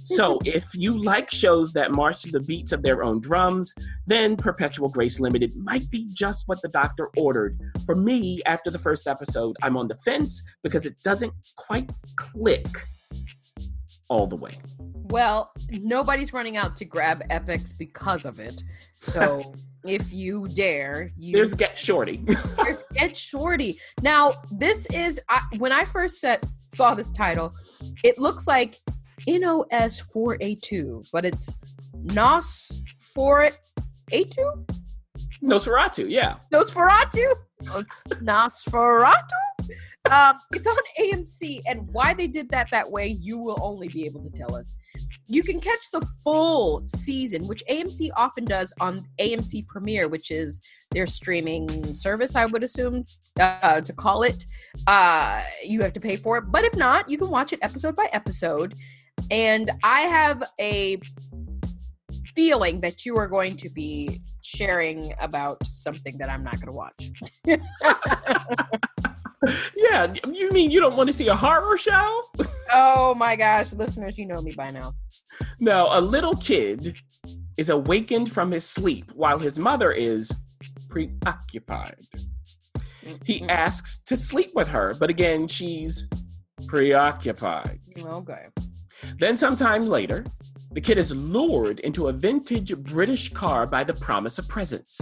So, 0.00 0.38
if 0.44 0.66
you 0.74 0.96
like 0.96 1.30
shows 1.30 1.72
that 1.72 1.92
march 1.92 2.22
to 2.22 2.32
the 2.32 2.40
beats 2.40 2.72
of 2.72 2.82
their 2.82 3.02
own 3.02 3.20
drums, 3.20 3.74
then 4.06 4.36
Perpetual 4.36 4.88
Grace 4.88 5.20
Limited 5.20 5.56
might 5.56 5.90
be 5.90 6.08
just 6.12 6.48
what 6.48 6.60
the 6.62 6.68
doctor 6.68 7.10
ordered. 7.16 7.58
For 7.86 7.94
me, 7.94 8.40
after 8.46 8.70
the 8.70 8.78
first 8.78 9.06
episode, 9.06 9.56
I'm 9.62 9.76
on 9.76 9.88
the 9.88 9.96
fence 9.96 10.42
because 10.62 10.86
it 10.86 10.94
doesn't 11.02 11.32
quite 11.56 11.90
click 12.16 12.66
all 14.08 14.26
the 14.26 14.36
way. 14.36 14.52
Well, 14.78 15.52
nobody's 15.70 16.32
running 16.32 16.56
out 16.56 16.76
to 16.76 16.84
grab 16.84 17.22
Epix 17.30 17.76
because 17.76 18.26
of 18.26 18.38
it. 18.38 18.62
So 19.00 19.54
if 19.84 20.12
you 20.12 20.48
dare, 20.48 21.10
you 21.16 21.32
There's 21.32 21.54
Get 21.54 21.78
Shorty. 21.78 22.24
there's 22.56 22.82
Get 22.94 23.16
Shorty. 23.16 23.78
Now, 24.02 24.32
this 24.50 24.86
is 24.86 25.20
I, 25.28 25.42
when 25.58 25.72
I 25.72 25.84
first 25.84 26.20
set, 26.20 26.44
saw 26.68 26.94
this 26.94 27.10
title, 27.10 27.54
it 28.02 28.18
looks 28.18 28.46
like 28.46 28.80
NOS 29.26 30.00
4A2, 30.12 31.08
but 31.12 31.24
it's 31.24 31.56
NOS 31.94 32.80
4A2? 33.16 34.70
Nosferatu, 35.42 36.08
yeah. 36.08 36.36
Nosferatu? 36.52 37.34
Nosferatu? 38.22 39.53
Um, 40.10 40.38
it's 40.52 40.66
on 40.66 40.76
AMC, 41.00 41.62
and 41.66 41.88
why 41.92 42.12
they 42.12 42.26
did 42.26 42.50
that 42.50 42.70
that 42.70 42.90
way, 42.90 43.06
you 43.06 43.38
will 43.38 43.58
only 43.62 43.88
be 43.88 44.04
able 44.04 44.22
to 44.22 44.30
tell 44.30 44.54
us. 44.54 44.74
You 45.26 45.42
can 45.42 45.60
catch 45.60 45.90
the 45.92 46.06
full 46.22 46.82
season, 46.86 47.46
which 47.46 47.62
AMC 47.70 48.10
often 48.14 48.44
does 48.44 48.72
on 48.80 49.06
AMC 49.18 49.66
Premiere, 49.66 50.08
which 50.08 50.30
is 50.30 50.60
their 50.90 51.06
streaming 51.06 51.94
service, 51.94 52.36
I 52.36 52.44
would 52.44 52.62
assume 52.62 53.06
uh, 53.40 53.80
to 53.80 53.92
call 53.94 54.24
it. 54.24 54.44
Uh, 54.86 55.42
you 55.64 55.80
have 55.80 55.94
to 55.94 56.00
pay 56.00 56.16
for 56.16 56.36
it, 56.36 56.44
but 56.48 56.64
if 56.64 56.76
not, 56.76 57.08
you 57.08 57.16
can 57.16 57.30
watch 57.30 57.54
it 57.54 57.58
episode 57.62 57.96
by 57.96 58.08
episode. 58.12 58.74
And 59.30 59.70
I 59.82 60.02
have 60.02 60.44
a 60.60 61.00
feeling 62.34 62.80
that 62.82 63.06
you 63.06 63.16
are 63.16 63.28
going 63.28 63.56
to 63.56 63.70
be 63.70 64.20
sharing 64.42 65.14
about 65.18 65.64
something 65.64 66.18
that 66.18 66.28
I'm 66.28 66.44
not 66.44 66.60
going 66.60 66.66
to 66.66 66.72
watch. 66.72 67.10
Yeah, 69.76 70.14
you 70.30 70.50
mean 70.50 70.70
you 70.70 70.80
don't 70.80 70.96
want 70.96 71.08
to 71.08 71.12
see 71.12 71.28
a 71.28 71.34
horror 71.34 71.76
show? 71.78 72.22
Oh 72.72 73.14
my 73.14 73.36
gosh, 73.36 73.72
listeners, 73.72 74.18
you 74.18 74.26
know 74.26 74.40
me 74.42 74.52
by 74.56 74.70
now. 74.70 74.94
No, 75.60 75.88
a 75.90 76.00
little 76.00 76.34
kid 76.36 76.98
is 77.56 77.70
awakened 77.70 78.32
from 78.32 78.50
his 78.50 78.64
sleep 78.64 79.10
while 79.14 79.38
his 79.38 79.58
mother 79.58 79.92
is 79.92 80.30
preoccupied. 80.88 82.06
He 83.24 83.42
asks 83.48 83.98
to 84.04 84.16
sleep 84.16 84.52
with 84.54 84.68
her, 84.68 84.94
but 84.98 85.10
again, 85.10 85.46
she's 85.46 86.08
preoccupied. 86.66 87.80
Okay. 87.98 88.46
Then, 89.18 89.36
sometime 89.36 89.88
later, 89.88 90.24
the 90.72 90.80
kid 90.80 90.98
is 90.98 91.14
lured 91.14 91.80
into 91.80 92.08
a 92.08 92.12
vintage 92.12 92.76
British 92.78 93.32
car 93.32 93.66
by 93.66 93.84
the 93.84 93.94
promise 93.94 94.38
of 94.38 94.48
presents. 94.48 95.00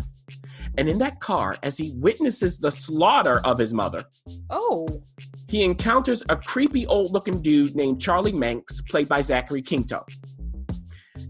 And 0.79 0.88
in 0.88 0.99
that 0.99 1.21
car, 1.21 1.55
as 1.62 1.76
he 1.76 1.93
witnesses 1.97 2.59
the 2.59 2.71
slaughter 2.71 3.41
of 3.41 3.59
his 3.59 3.75
mother, 3.75 4.05
Oh. 4.50 5.02
he 5.49 5.62
encounters 5.62 6.23
a 6.31 6.37
creepy 6.37 6.87
old 6.87 7.12
looking 7.12 7.43
dude 7.43 7.76
named 7.76 8.00
Charlie 8.00 8.33
Manx, 8.33 8.81
played 8.88 9.09
by 9.09 9.21
Zachary 9.21 9.61
Quinto. 9.62 10.05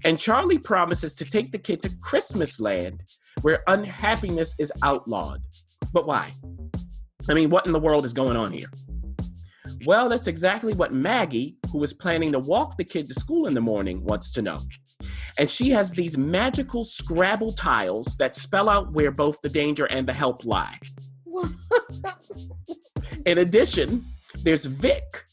And 0.04 0.18
Charlie 0.18 0.58
promises 0.58 1.14
to 1.14 1.24
take 1.24 1.50
the 1.50 1.58
kid 1.58 1.82
to 1.82 1.90
Christmas 2.00 2.60
land 2.60 3.02
where 3.42 3.62
unhappiness 3.66 4.54
is 4.58 4.72
outlawed. 4.82 5.40
But 5.92 6.06
why? 6.06 6.34
I 7.28 7.34
mean, 7.34 7.50
what 7.50 7.66
in 7.66 7.72
the 7.72 7.80
world 7.80 8.04
is 8.04 8.12
going 8.12 8.36
on 8.36 8.52
here? 8.52 8.70
Well, 9.86 10.08
that's 10.08 10.28
exactly 10.28 10.74
what 10.74 10.92
Maggie, 10.92 11.56
who 11.70 11.78
was 11.78 11.92
planning 11.92 12.30
to 12.32 12.38
walk 12.38 12.76
the 12.76 12.84
kid 12.84 13.08
to 13.08 13.14
school 13.14 13.46
in 13.46 13.54
the 13.54 13.60
morning, 13.60 14.04
wants 14.04 14.32
to 14.32 14.42
know. 14.42 14.60
And 15.38 15.48
she 15.48 15.70
has 15.70 15.90
these 15.92 16.18
magical 16.18 16.84
Scrabble 16.84 17.52
tiles 17.52 18.16
that 18.18 18.36
spell 18.36 18.68
out 18.68 18.92
where 18.92 19.10
both 19.10 19.40
the 19.42 19.48
danger 19.48 19.86
and 19.86 20.06
the 20.06 20.12
help 20.12 20.44
lie. 20.44 20.78
In 23.26 23.38
addition, 23.38 24.04
there's 24.42 24.64
Vic, 24.66 25.24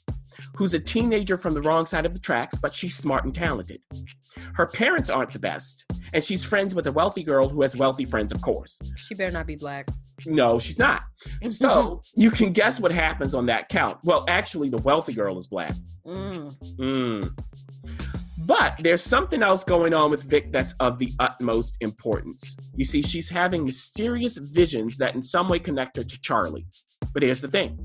who's 0.55 0.73
a 0.73 0.79
teenager 0.79 1.37
from 1.37 1.53
the 1.53 1.61
wrong 1.61 1.85
side 1.85 2.05
of 2.05 2.13
the 2.13 2.19
tracks, 2.19 2.57
but 2.57 2.73
she's 2.73 2.95
smart 2.95 3.25
and 3.25 3.33
talented. 3.33 3.81
Her 4.53 4.67
parents 4.67 5.09
aren't 5.09 5.31
the 5.31 5.39
best, 5.39 5.85
and 6.13 6.23
she's 6.23 6.45
friends 6.45 6.75
with 6.75 6.87
a 6.87 6.91
wealthy 6.91 7.23
girl 7.23 7.49
who 7.49 7.61
has 7.61 7.75
wealthy 7.75 8.05
friends, 8.05 8.31
of 8.31 8.41
course. 8.41 8.79
she 8.95 9.15
better 9.15 9.31
not 9.31 9.47
be 9.47 9.55
black. 9.55 9.87
No, 10.25 10.59
she's 10.59 10.79
not. 10.79 11.03
So 11.47 12.01
you 12.15 12.29
can 12.29 12.51
guess 12.53 12.79
what 12.79 12.91
happens 12.91 13.33
on 13.35 13.45
that 13.47 13.69
count. 13.69 13.97
Well, 14.03 14.25
actually, 14.27 14.69
the 14.69 14.77
wealthy 14.77 15.13
girl 15.13 15.37
is 15.37 15.47
black. 15.47 15.73
Mm. 16.05 16.55
Mm. 16.77 17.39
But 18.49 18.79
there's 18.79 19.03
something 19.03 19.43
else 19.43 19.63
going 19.63 19.93
on 19.93 20.09
with 20.09 20.23
Vic 20.23 20.51
that's 20.51 20.73
of 20.79 20.97
the 20.97 21.13
utmost 21.19 21.77
importance. 21.81 22.57
You 22.75 22.83
see, 22.83 23.03
she's 23.03 23.29
having 23.29 23.63
mysterious 23.63 24.37
visions 24.37 24.97
that 24.97 25.13
in 25.13 25.21
some 25.21 25.47
way 25.47 25.59
connect 25.59 25.97
her 25.97 26.03
to 26.03 26.21
Charlie. 26.21 26.65
But 27.13 27.21
here's 27.21 27.41
the 27.41 27.47
thing 27.47 27.77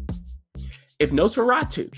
if 0.99 1.11
Nosferatu, 1.11 1.91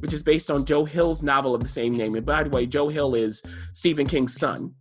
which 0.00 0.12
is 0.12 0.24
based 0.24 0.50
on 0.50 0.64
Joe 0.64 0.84
Hill's 0.84 1.22
novel 1.22 1.54
of 1.54 1.60
the 1.62 1.68
same 1.68 1.92
name, 1.92 2.16
and 2.16 2.26
by 2.26 2.42
the 2.42 2.50
way, 2.50 2.66
Joe 2.66 2.88
Hill 2.88 3.14
is 3.14 3.40
Stephen 3.72 4.08
King's 4.08 4.34
son, 4.34 4.74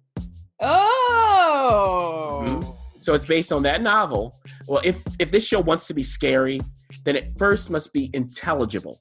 Oh. 0.60 2.44
Mhm. 2.48 3.04
so 3.04 3.14
it's 3.14 3.26
based 3.26 3.54
on 3.54 3.62
that 3.64 3.84
novel. 3.84 4.40
Well, 4.68 4.82
if 4.84 5.04
if 5.20 5.30
this 5.30 5.46
show 5.46 5.60
wants 5.60 5.86
to 5.90 5.94
be 5.94 6.02
scary, 6.02 6.60
then 7.06 7.16
it 7.16 7.32
first 7.38 7.70
must 7.70 7.94
be 7.94 8.10
intelligible. 8.16 9.00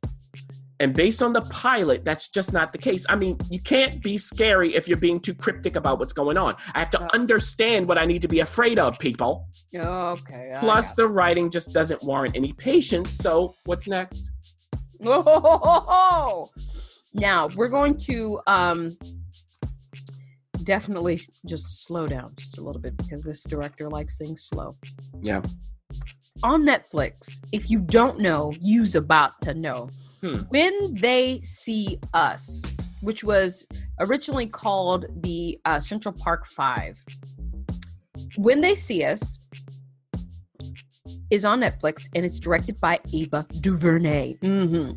And 0.78 0.92
based 0.95 1.23
on 1.23 1.33
the 1.33 1.40
pilot, 1.42 2.04
that's 2.04 2.28
just 2.28 2.52
not 2.52 2.71
the 2.73 2.78
case. 2.78 3.06
I 3.09 3.16
mean, 3.16 3.38
you 3.50 3.61
can't 3.61 4.02
be 4.02 4.18
scary 4.18 4.75
if 4.75 4.87
you're 4.88 4.99
being 4.99 5.21
too 5.21 5.33
cryptic 5.35 5.75
about 5.75 5.99
what's 5.99 6.12
going 6.12 6.37
on. 6.37 6.54
I 6.75 6.78
have 6.80 6.90
to 6.90 7.00
Uh. 7.02 7.09
understand 7.14 7.88
what 7.88 7.97
I 7.99 8.04
need 8.04 8.21
to 8.23 8.28
be 8.28 8.40
afraid 8.40 8.78
of, 8.78 8.99
people. 8.99 9.49
Okay. 9.75 10.52
I 10.54 10.61
Plus, 10.61 10.92
the 10.92 11.09
writing 11.09 11.50
just 11.50 11.73
doesn't 11.73 12.02
warrant 12.02 12.37
any 12.37 12.52
patience. 12.52 13.12
So, 13.12 13.54
what's 13.64 13.88
next? 13.88 14.30
Oh. 15.04 16.50
Now 17.14 17.49
we're 17.56 17.68
going 17.68 17.97
to 17.99 18.40
um 18.47 18.97
definitely 20.62 21.21
just 21.47 21.85
slow 21.87 22.06
down 22.06 22.33
just 22.37 22.59
a 22.59 22.62
little 22.62 22.80
bit 22.80 22.97
because 22.97 23.23
this 23.23 23.42
director 23.42 23.88
likes 23.88 24.18
things 24.18 24.42
slow. 24.42 24.76
Yeah. 25.23 25.42
On 26.43 26.64
Netflix, 26.64 27.40
if 27.52 27.71
you 27.71 27.81
don't 27.81 28.19
know, 28.19 28.52
you's 28.61 28.95
about 28.95 29.40
to 29.43 29.55
know. 29.55 29.88
Hmm. 30.21 30.40
When 30.49 30.95
they 30.95 31.40
see 31.40 31.99
us, 32.14 32.62
which 33.00 33.25
was 33.25 33.66
originally 34.00 34.47
called 34.47 35.07
the 35.23 35.59
uh, 35.64 35.81
Central 35.81 36.12
Park 36.12 36.47
Five, 36.47 37.02
when 38.37 38.61
they 38.61 38.75
see 38.75 39.05
us 39.05 39.40
is 41.31 41.45
on 41.45 41.61
Netflix 41.61 42.07
and 42.14 42.25
it's 42.25 42.38
directed 42.38 42.81
by 42.81 43.00
Ava 43.12 43.47
DuVernay. 43.60 44.34
hmm 44.43 44.91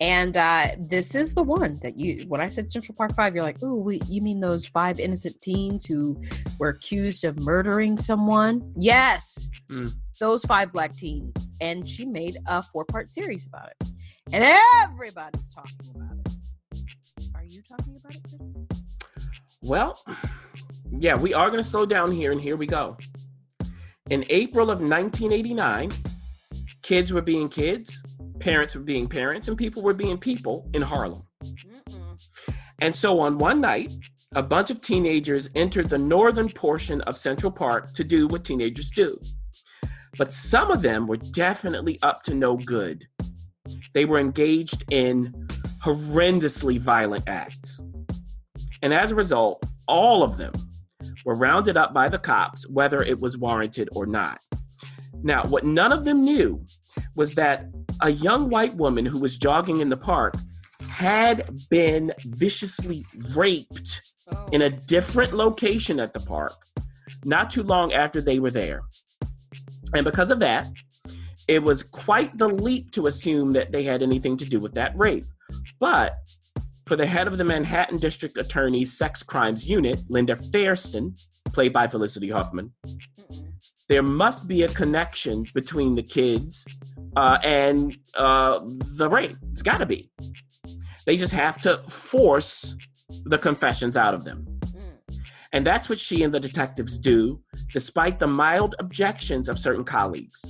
And 0.00 0.36
uh, 0.36 0.68
this 0.78 1.14
is 1.14 1.34
the 1.34 1.42
one 1.42 1.80
that 1.82 1.96
you, 1.98 2.24
when 2.28 2.40
I 2.40 2.48
said 2.48 2.70
Central 2.70 2.94
Park 2.96 3.14
Five, 3.16 3.34
you're 3.34 3.44
like, 3.44 3.58
oh, 3.62 3.76
wait, 3.76 4.04
you 4.08 4.20
mean 4.20 4.40
those 4.40 4.66
five 4.66 5.00
innocent 5.00 5.40
teens 5.40 5.86
who 5.86 6.20
were 6.58 6.68
accused 6.68 7.24
of 7.24 7.38
murdering 7.40 7.96
someone? 7.96 8.72
Yes, 8.76 9.48
Hmm. 9.68 9.88
Those 10.20 10.44
five 10.44 10.72
black 10.72 10.96
teens. 10.96 11.48
And 11.60 11.88
she 11.88 12.04
made 12.04 12.38
a 12.46 12.62
four 12.62 12.84
part 12.84 13.10
series 13.10 13.46
about 13.46 13.70
it. 13.70 13.88
And 14.32 14.44
everybody's 14.82 15.50
talking 15.50 15.92
about 15.94 16.16
it. 16.26 17.28
Are 17.34 17.44
you 17.44 17.62
talking 17.62 17.96
about 17.96 18.14
it? 18.14 18.78
Well, 19.62 19.98
yeah, 20.90 21.16
we 21.16 21.32
are 21.32 21.50
going 21.50 21.62
to 21.62 21.68
slow 21.68 21.86
down 21.86 22.12
here, 22.12 22.32
and 22.32 22.40
here 22.40 22.56
we 22.56 22.66
go. 22.66 22.96
In 24.10 24.24
April 24.28 24.70
of 24.70 24.80
1989, 24.80 25.90
kids 26.82 27.12
were 27.12 27.22
being 27.22 27.48
kids, 27.48 28.02
parents 28.40 28.74
were 28.74 28.82
being 28.82 29.08
parents, 29.08 29.48
and 29.48 29.56
people 29.56 29.82
were 29.82 29.94
being 29.94 30.18
people 30.18 30.68
in 30.74 30.82
Harlem. 30.82 31.22
Mm-mm. 31.42 32.18
And 32.80 32.94
so 32.94 33.20
on 33.20 33.38
one 33.38 33.62
night, 33.62 33.92
a 34.34 34.42
bunch 34.42 34.70
of 34.70 34.80
teenagers 34.80 35.48
entered 35.54 35.88
the 35.88 35.98
northern 35.98 36.48
portion 36.50 37.00
of 37.02 37.16
Central 37.16 37.50
Park 37.50 37.94
to 37.94 38.04
do 38.04 38.26
what 38.26 38.44
teenagers 38.44 38.90
do. 38.90 39.18
But 40.18 40.32
some 40.32 40.70
of 40.70 40.82
them 40.82 41.06
were 41.06 41.16
definitely 41.16 41.98
up 42.02 42.22
to 42.24 42.34
no 42.34 42.56
good. 42.56 43.06
They 43.92 44.04
were 44.04 44.18
engaged 44.18 44.84
in 44.90 45.48
horrendously 45.82 46.78
violent 46.78 47.24
acts. 47.26 47.80
And 48.82 48.92
as 48.92 49.12
a 49.12 49.14
result, 49.14 49.64
all 49.86 50.22
of 50.22 50.36
them 50.36 50.52
were 51.24 51.34
rounded 51.34 51.76
up 51.76 51.92
by 51.94 52.08
the 52.08 52.18
cops, 52.18 52.68
whether 52.68 53.02
it 53.02 53.20
was 53.20 53.38
warranted 53.38 53.88
or 53.92 54.06
not. 54.06 54.40
Now, 55.22 55.44
what 55.46 55.64
none 55.64 55.92
of 55.92 56.04
them 56.04 56.24
knew 56.24 56.64
was 57.16 57.34
that 57.34 57.66
a 58.00 58.10
young 58.10 58.50
white 58.50 58.74
woman 58.76 59.06
who 59.06 59.18
was 59.18 59.38
jogging 59.38 59.80
in 59.80 59.88
the 59.88 59.96
park 59.96 60.34
had 60.88 61.48
been 61.70 62.12
viciously 62.26 63.04
raped 63.34 64.00
Oh. 64.32 64.46
in 64.52 64.62
a 64.62 64.70
different 64.70 65.34
location 65.34 66.00
at 66.00 66.14
the 66.14 66.20
park 66.20 66.54
not 67.26 67.50
too 67.50 67.62
long 67.62 67.92
after 67.92 68.22
they 68.22 68.38
were 68.38 68.50
there. 68.50 68.80
And 69.94 70.04
because 70.04 70.30
of 70.30 70.38
that, 70.40 70.68
it 71.46 71.62
was 71.62 71.82
quite 71.82 72.36
the 72.38 72.48
leap 72.48 72.90
to 72.92 73.06
assume 73.06 73.52
that 73.52 73.70
they 73.70 73.84
had 73.84 74.02
anything 74.02 74.36
to 74.38 74.44
do 74.44 74.60
with 74.60 74.74
that 74.74 74.98
rape. 74.98 75.26
But 75.78 76.16
for 76.86 76.96
the 76.96 77.06
head 77.06 77.26
of 77.26 77.38
the 77.38 77.44
Manhattan 77.44 77.98
District 77.98 78.36
Attorney's 78.38 78.96
Sex 78.96 79.22
Crimes 79.22 79.68
Unit, 79.68 80.00
Linda 80.08 80.34
Fairstein, 80.34 81.18
played 81.52 81.72
by 81.72 81.86
Felicity 81.86 82.30
Huffman, 82.30 82.72
there 83.88 84.02
must 84.02 84.48
be 84.48 84.62
a 84.62 84.68
connection 84.68 85.44
between 85.54 85.94
the 85.94 86.02
kids 86.02 86.66
uh, 87.16 87.38
and 87.42 87.96
uh, 88.14 88.60
the 88.96 89.08
rape. 89.08 89.36
It's 89.52 89.62
got 89.62 89.78
to 89.78 89.86
be. 89.86 90.10
They 91.06 91.16
just 91.16 91.34
have 91.34 91.58
to 91.58 91.78
force 91.88 92.76
the 93.24 93.38
confessions 93.38 93.96
out 93.96 94.14
of 94.14 94.24
them. 94.24 94.46
And 95.54 95.64
that's 95.64 95.88
what 95.88 96.00
she 96.00 96.24
and 96.24 96.34
the 96.34 96.40
detectives 96.40 96.98
do, 96.98 97.40
despite 97.72 98.18
the 98.18 98.26
mild 98.26 98.74
objections 98.80 99.48
of 99.48 99.56
certain 99.56 99.84
colleagues. 99.84 100.44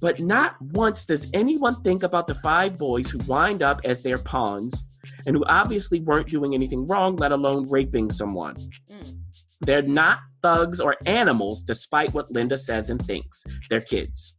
But 0.00 0.20
not 0.20 0.60
once 0.60 1.04
does 1.04 1.28
anyone 1.34 1.82
think 1.82 2.02
about 2.02 2.26
the 2.26 2.34
five 2.36 2.78
boys 2.78 3.10
who 3.10 3.18
wind 3.18 3.62
up 3.62 3.82
as 3.84 4.02
their 4.02 4.16
pawns 4.16 4.84
and 5.26 5.36
who 5.36 5.44
obviously 5.44 6.00
weren't 6.00 6.28
doing 6.28 6.54
anything 6.54 6.86
wrong, 6.86 7.16
let 7.16 7.30
alone 7.30 7.68
raping 7.68 8.10
someone. 8.10 8.56
Mm. 8.90 9.18
They're 9.60 9.82
not 9.82 10.20
thugs 10.42 10.80
or 10.80 10.96
animals, 11.04 11.62
despite 11.62 12.14
what 12.14 12.32
Linda 12.32 12.56
says 12.56 12.88
and 12.88 13.04
thinks. 13.06 13.44
They're 13.68 13.82
kids. 13.82 14.34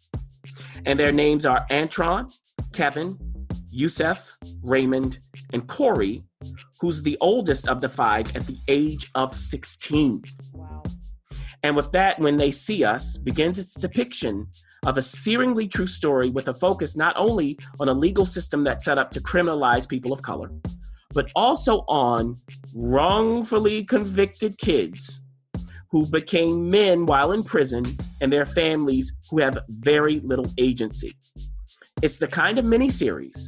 And 0.88 0.99
their 0.99 1.12
names 1.12 1.45
are 1.45 1.65
Antron, 1.69 2.34
Kevin, 2.73 3.17
Yusef, 3.69 4.36
Raymond, 4.63 5.19
and 5.53 5.67
Corey, 5.67 6.23
who's 6.79 7.01
the 7.01 7.17
oldest 7.21 7.67
of 7.67 7.82
the 7.82 7.89
five 7.89 8.36
at 8.36 8.45
the 8.47 8.58
age 8.67 9.10
of 9.15 9.36
16. 9.36 10.23
Wow. 10.53 10.84
And 11.63 11.75
with 11.75 11.91
that, 11.91 12.19
when 12.19 12.38
they 12.38 12.51
see 12.51 12.84
us, 12.84 13.17
begins 13.17 13.58
its 13.58 13.73
depiction 13.73 14.47
of 14.86 14.97
a 14.97 15.01
searingly 15.01 15.71
true 15.71 15.86
story 15.86 16.29
with 16.29 16.49
a 16.49 16.53
focus 16.53 16.95
not 16.97 17.15
only 17.17 17.58
on 17.79 17.88
a 17.88 17.93
legal 17.93 18.25
system 18.25 18.63
that's 18.63 18.86
set 18.86 18.97
up 18.97 19.12
to 19.12 19.21
criminalize 19.21 19.88
people 19.88 20.12
of 20.12 20.21
color, 20.21 20.51
but 21.13 21.32
also 21.36 21.79
on 21.88 22.38
wrongfully 22.75 23.86
convicted 23.86 24.58
kids 24.58 25.21
who 25.89 26.06
became 26.08 26.69
men 26.69 27.06
while 27.06 27.32
in 27.32 27.43
prison 27.43 27.86
and 28.19 28.34
their 28.34 28.45
families 28.45 29.15
who 29.29 29.39
have 29.39 29.58
very 29.69 30.19
little 30.21 30.51
agency. 30.58 31.13
It's 32.01 32.17
the 32.17 32.27
kind 32.27 32.60
of 32.60 32.65
miniseries 32.65 33.47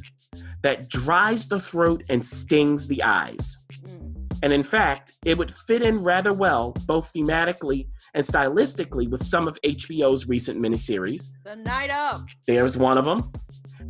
that 0.65 0.89
dries 0.89 1.47
the 1.47 1.59
throat 1.59 2.03
and 2.09 2.25
stings 2.25 2.87
the 2.87 3.03
eyes. 3.03 3.59
Mm. 3.83 4.15
And 4.41 4.51
in 4.51 4.63
fact, 4.63 5.13
it 5.23 5.37
would 5.37 5.53
fit 5.53 5.83
in 5.83 6.01
rather 6.01 6.33
well, 6.33 6.71
both 6.87 7.13
thematically 7.13 7.87
and 8.15 8.25
stylistically, 8.25 9.07
with 9.07 9.23
some 9.23 9.47
of 9.47 9.59
HBO's 9.63 10.27
recent 10.27 10.59
miniseries. 10.59 11.27
The 11.43 11.55
night 11.55 11.91
of. 11.91 12.25
There's 12.47 12.79
one 12.79 12.97
of 12.97 13.05
them, 13.05 13.31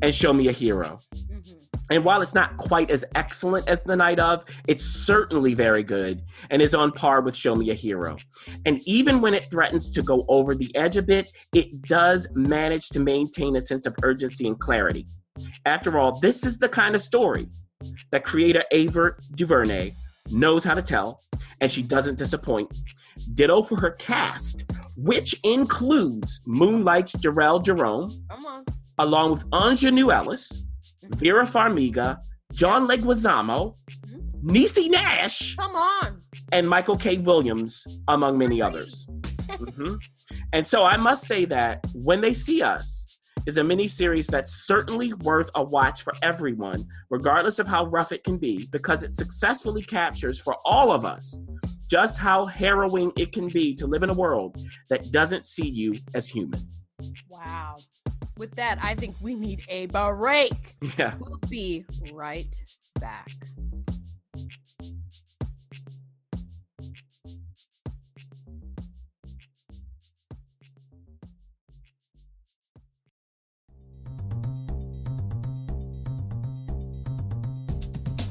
and 0.02 0.14
Show 0.14 0.34
Me 0.34 0.50
a 0.50 0.52
Hero. 0.52 1.00
Mhm. 1.16 1.56
And 1.92 2.04
while 2.04 2.22
it's 2.22 2.36
not 2.36 2.58
quite 2.58 2.92
as 2.92 3.06
excellent 3.16 3.70
as 3.70 3.84
The 3.84 3.96
Night 3.96 4.20
of, 4.20 4.44
it's 4.68 4.84
certainly 4.84 5.54
very 5.54 5.84
good 5.84 6.24
and 6.50 6.62
is 6.62 6.76
on 6.76 6.92
par 6.92 7.22
with 7.22 7.38
Show 7.38 7.56
Me 7.56 7.70
a 7.70 7.74
Hero. 7.74 8.18
And 8.66 8.82
even 8.86 9.22
when 9.22 9.34
it 9.34 9.50
threatens 9.50 9.90
to 9.92 10.02
go 10.02 10.26
over 10.28 10.54
the 10.54 10.76
edge 10.76 10.98
a 10.98 11.02
bit, 11.02 11.32
it 11.54 11.84
does 11.84 12.28
manage 12.36 12.90
to 12.90 13.00
maintain 13.00 13.56
a 13.56 13.62
sense 13.62 13.86
of 13.86 13.96
urgency 14.04 14.46
and 14.46 14.60
clarity. 14.60 15.08
After 15.66 15.98
all, 16.00 16.20
this 16.20 16.46
is 16.46 16.58
the 16.58 16.70
kind 16.70 16.96
of 16.96 17.02
story 17.02 17.48
that 18.12 18.24
creator 18.24 18.64
Ava 18.72 19.16
DuVernay 19.36 19.92
knows 20.32 20.64
how 20.64 20.74
to 20.74 20.82
tell, 20.82 21.22
and 21.62 21.70
she 21.70 21.84
doesn't 21.84 22.18
disappoint. 22.18 22.72
Ditto 23.34 23.62
for 23.62 23.80
her 23.80 23.92
cast, 23.92 24.64
which 24.96 25.36
includes 25.44 26.42
Moonlight's 26.46 27.16
Jharrel 27.16 27.64
Jerome, 27.64 28.24
Come 28.30 28.46
on. 28.46 28.66
along 28.98 29.32
with 29.32 29.50
Anja 29.52 29.92
Ellis, 30.14 30.64
Vera 31.04 31.46
Farmiga, 31.46 32.20
John 32.54 32.88
Leguizamo, 32.88 33.76
Niecy 34.44 34.90
Nash, 34.90 35.56
Come 35.56 35.76
on. 35.76 36.22
and 36.52 36.70
Michael 36.70 36.96
K. 36.98 37.18
Williams, 37.18 37.86
among 38.08 38.38
many 38.38 38.62
others. 38.62 39.06
Mhm. 39.48 40.00
And 40.54 40.66
so 40.66 40.84
I 40.84 40.98
must 40.98 41.28
say 41.28 41.46
that 41.46 41.86
When 41.94 42.22
They 42.22 42.34
See 42.34 42.62
Us 42.62 43.05
is 43.46 43.58
a 43.58 43.62
miniseries 43.62 44.28
that's 44.28 44.66
certainly 44.66 45.14
worth 45.14 45.50
a 45.56 45.64
watch 45.64 46.04
for 46.04 46.14
everyone, 46.22 46.88
regardless 47.10 47.60
of 47.60 47.68
how 47.68 47.86
rough 47.88 48.12
it 48.12 48.24
can 48.24 48.38
be, 48.38 48.68
because 48.72 49.04
it 49.04 49.12
successfully 49.12 49.82
captures 49.82 50.40
for 50.40 50.56
all 50.66 50.92
of 50.92 51.06
us 51.06 51.40
just 51.90 52.18
how 52.18 52.46
harrowing 52.46 53.12
it 53.18 53.32
can 53.32 53.48
be 53.48 53.74
to 53.76 53.88
live 53.88 54.04
in 54.04 54.10
a 54.10 54.14
world 54.14 54.58
that 54.90 55.12
doesn't 55.12 55.46
see 55.46 55.68
you 55.68 55.94
as 56.14 56.28
human. 56.28 56.68
Wow. 57.30 57.78
With 58.38 58.56
that, 58.56 58.80
I 58.82 58.96
think 58.96 59.16
we 59.22 59.36
need 59.36 59.64
a 59.70 59.88
break. 59.88 60.76
Yeah. 60.98 61.14
We'll 61.20 61.40
be 61.50 61.86
right 62.14 62.54
back. 63.00 63.30